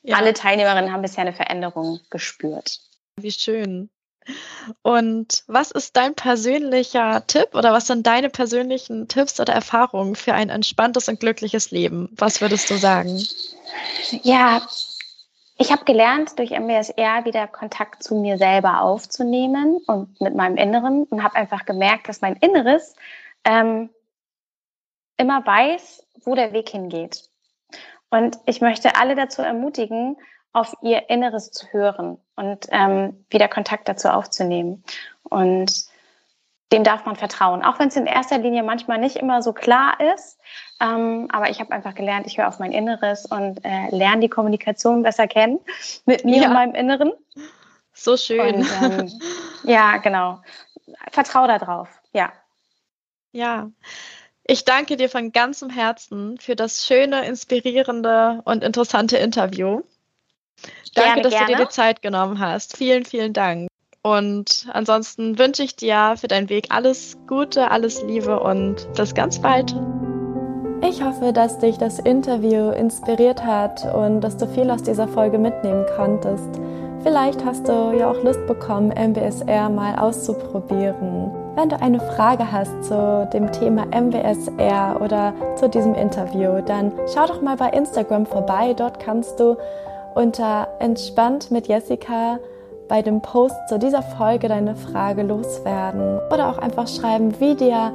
ja. 0.03 0.17
alle 0.17 0.35
Teilnehmerinnen 0.35 0.93
haben 0.93 1.03
bisher 1.03 1.23
eine 1.23 1.35
Veränderung 1.35 2.01
gespürt. 2.11 2.81
Wie 3.17 3.31
schön. 3.31 3.91
Und 4.83 5.45
was 5.47 5.71
ist 5.71 5.97
dein 5.97 6.15
persönlicher 6.15 7.27
Tipp 7.27 7.55
oder 7.55 7.73
was 7.73 7.87
sind 7.87 8.07
deine 8.07 8.31
persönlichen 8.31 9.09
Tipps 9.09 9.41
oder 9.41 9.53
Erfahrungen 9.53 10.15
für 10.15 10.35
ein 10.35 10.51
entspanntes 10.51 11.09
und 11.09 11.21
glückliches 11.21 11.71
Leben? 11.71 12.09
Was 12.13 12.41
würdest 12.41 12.71
du 12.71 12.77
sagen? 12.77 13.23
Ja, 14.23 14.63
ich 15.61 15.71
habe 15.71 15.85
gelernt, 15.85 16.39
durch 16.39 16.53
MBSR 16.53 17.27
wieder 17.27 17.47
Kontakt 17.47 18.03
zu 18.03 18.15
mir 18.15 18.39
selber 18.39 18.81
aufzunehmen 18.81 19.77
und 19.87 20.19
mit 20.19 20.35
meinem 20.35 20.57
Inneren 20.57 21.05
und 21.05 21.23
habe 21.23 21.37
einfach 21.37 21.67
gemerkt, 21.67 22.09
dass 22.09 22.23
mein 22.23 22.37
Inneres 22.37 22.97
ähm, 23.45 23.91
immer 25.19 25.45
weiß, 25.45 26.07
wo 26.25 26.35
der 26.35 26.55
Weg 26.55 26.71
hingeht. 26.71 27.29
Und 28.09 28.39
ich 28.47 28.63
möchte 28.63 28.97
alle 28.97 29.15
dazu 29.15 29.43
ermutigen, 29.43 30.17
auf 30.55 30.75
ihr 30.81 31.11
Inneres 31.11 31.51
zu 31.51 31.67
hören 31.71 32.17
und 32.37 32.67
ähm, 32.71 33.27
wieder 33.29 33.47
Kontakt 33.47 33.87
dazu 33.87 34.09
aufzunehmen. 34.09 34.83
Und 35.25 35.90
dem 36.73 36.85
darf 36.85 37.05
man 37.05 37.17
vertrauen, 37.17 37.65
auch 37.65 37.79
wenn 37.79 37.89
es 37.89 37.97
in 37.97 38.07
erster 38.07 38.39
Linie 38.39 38.63
manchmal 38.63 38.99
nicht 38.99 39.17
immer 39.17 39.43
so 39.43 39.53
klar 39.53 39.99
ist. 40.15 40.39
Ähm, 40.81 41.29
aber 41.31 41.51
ich 41.51 41.61
habe 41.61 41.73
einfach 41.73 41.95
gelernt, 41.95 42.27
ich 42.27 42.39
höre 42.39 42.49
auf 42.49 42.59
mein 42.59 42.73
Inneres 42.73 43.27
und 43.27 43.65
äh, 43.65 43.91
lerne 43.91 44.23
die 44.23 44.29
Kommunikation 44.29 45.03
besser 45.03 45.27
kennen 45.27 45.59
mit 46.07 46.25
mir 46.25 46.43
ja. 46.43 46.49
und 46.49 46.55
meinem 46.55 46.75
Inneren. 46.75 47.13
So 47.93 48.17
schön. 48.17 48.57
Und, 48.57 48.69
ähm, 48.83 49.21
ja, 49.65 49.99
genau. 49.99 50.41
Vertrau 51.11 51.47
da 51.47 51.59
drauf. 51.59 51.89
Ja. 52.13 52.33
Ja. 53.33 53.71
Ich 54.45 54.65
danke 54.65 54.97
dir 54.97 55.09
von 55.09 55.33
ganzem 55.33 55.71
Herzen 55.71 56.39
für 56.39 56.57
das 56.57 56.87
schöne, 56.87 57.25
inspirierende 57.27 58.41
und 58.45 58.65
interessante 58.65 59.17
Interview. 59.17 59.83
Danke, 60.95 61.11
gerne, 61.11 61.23
dass 61.23 61.33
gerne. 61.33 61.47
du 61.47 61.53
dir 61.53 61.65
die 61.67 61.71
Zeit 61.71 62.03
genommen 62.03 62.39
hast. 62.41 62.77
Vielen, 62.77 63.05
vielen 63.05 63.33
Dank. 63.33 63.70
Und 64.03 64.67
ansonsten 64.73 65.39
wünsche 65.39 65.63
ich 65.63 65.77
dir 65.77 66.15
für 66.17 66.29
deinen 66.29 66.49
Weg 66.49 66.69
alles 66.71 67.19
Gute, 67.27 67.71
alles 67.71 68.03
Liebe 68.03 68.41
und 68.41 68.89
bis 68.95 69.15
ganz 69.15 69.39
bald. 69.39 69.75
Ich 70.83 71.05
hoffe, 71.05 71.35
dass 71.35 71.59
dich 71.59 71.77
das 71.77 71.99
Interview 71.99 72.71
inspiriert 72.71 73.45
hat 73.45 73.85
und 73.95 74.23
dass 74.23 74.39
du 74.39 74.47
viel 74.47 74.71
aus 74.71 74.83
dieser 74.83 75.07
Folge 75.07 75.39
mitnehmen 75.39 75.85
konntest. 75.95 76.49
Vielleicht 77.03 77.45
hast 77.45 77.69
du 77.69 77.93
ja 77.97 78.11
auch 78.11 78.23
Lust 78.23 78.47
bekommen, 78.47 78.89
MBSR 78.89 79.69
mal 79.69 79.99
auszuprobieren. 79.99 81.31
Wenn 81.55 81.69
du 81.69 81.81
eine 81.81 82.01
Frage 82.01 82.51
hast 82.51 82.73
zu 82.85 83.29
dem 83.33 83.53
Thema 83.53 83.87
MBSR 83.87 85.01
oder 85.03 85.35
zu 85.57 85.69
diesem 85.69 85.95
Interview, 85.95 86.63
dann 86.63 86.93
schau 87.13 87.27
doch 87.27 87.43
mal 87.43 87.57
bei 87.57 87.69
Instagram 87.71 88.25
vorbei. 88.25 88.75
Dort 88.75 88.99
kannst 89.01 89.39
du 89.39 89.57
unter 90.15 90.69
entspannt 90.79 91.51
mit 91.51 91.69
Jessica 91.69 92.39
bei 92.91 93.01
dem 93.03 93.23
Post 93.23 93.55
zu 93.69 93.79
dieser 93.79 94.03
Folge 94.03 94.49
deine 94.49 94.75
Frage 94.75 95.23
loswerden 95.23 96.19
oder 96.31 96.51
auch 96.51 96.59
einfach 96.59 96.89
schreiben, 96.89 97.39
wie 97.39 97.55
dir 97.55 97.93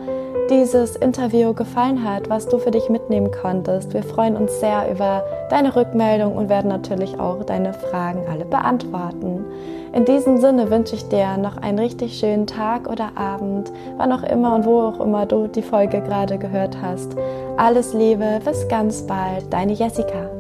dieses 0.49 0.95
Interview 0.95 1.53
gefallen 1.53 2.03
hat, 2.09 2.29
was 2.29 2.47
du 2.47 2.59
für 2.59 2.71
dich 2.71 2.89
mitnehmen 2.89 3.29
konntest. 3.29 3.93
Wir 3.93 4.03
freuen 4.03 4.37
uns 4.37 4.59
sehr 4.59 4.89
über 4.89 5.23
deine 5.49 5.75
Rückmeldung 5.75 6.35
und 6.37 6.49
werden 6.49 6.69
natürlich 6.69 7.19
auch 7.19 7.43
deine 7.43 7.73
Fragen 7.73 8.21
alle 8.31 8.45
beantworten. 8.45 9.43
In 9.91 10.05
diesem 10.05 10.37
Sinne 10.37 10.71
wünsche 10.71 10.95
ich 10.95 11.07
dir 11.09 11.37
noch 11.37 11.57
einen 11.57 11.79
richtig 11.79 12.17
schönen 12.17 12.47
Tag 12.47 12.89
oder 12.89 13.11
Abend, 13.15 13.71
wann 13.97 14.11
auch 14.13 14.23
immer 14.23 14.55
und 14.55 14.65
wo 14.65 14.81
auch 14.81 14.99
immer 14.99 15.25
du 15.25 15.47
die 15.47 15.61
Folge 15.61 16.01
gerade 16.01 16.37
gehört 16.37 16.77
hast. 16.81 17.15
Alles 17.57 17.93
Liebe, 17.93 18.39
bis 18.45 18.67
ganz 18.69 19.01
bald, 19.05 19.51
deine 19.51 19.73
Jessica. 19.73 20.34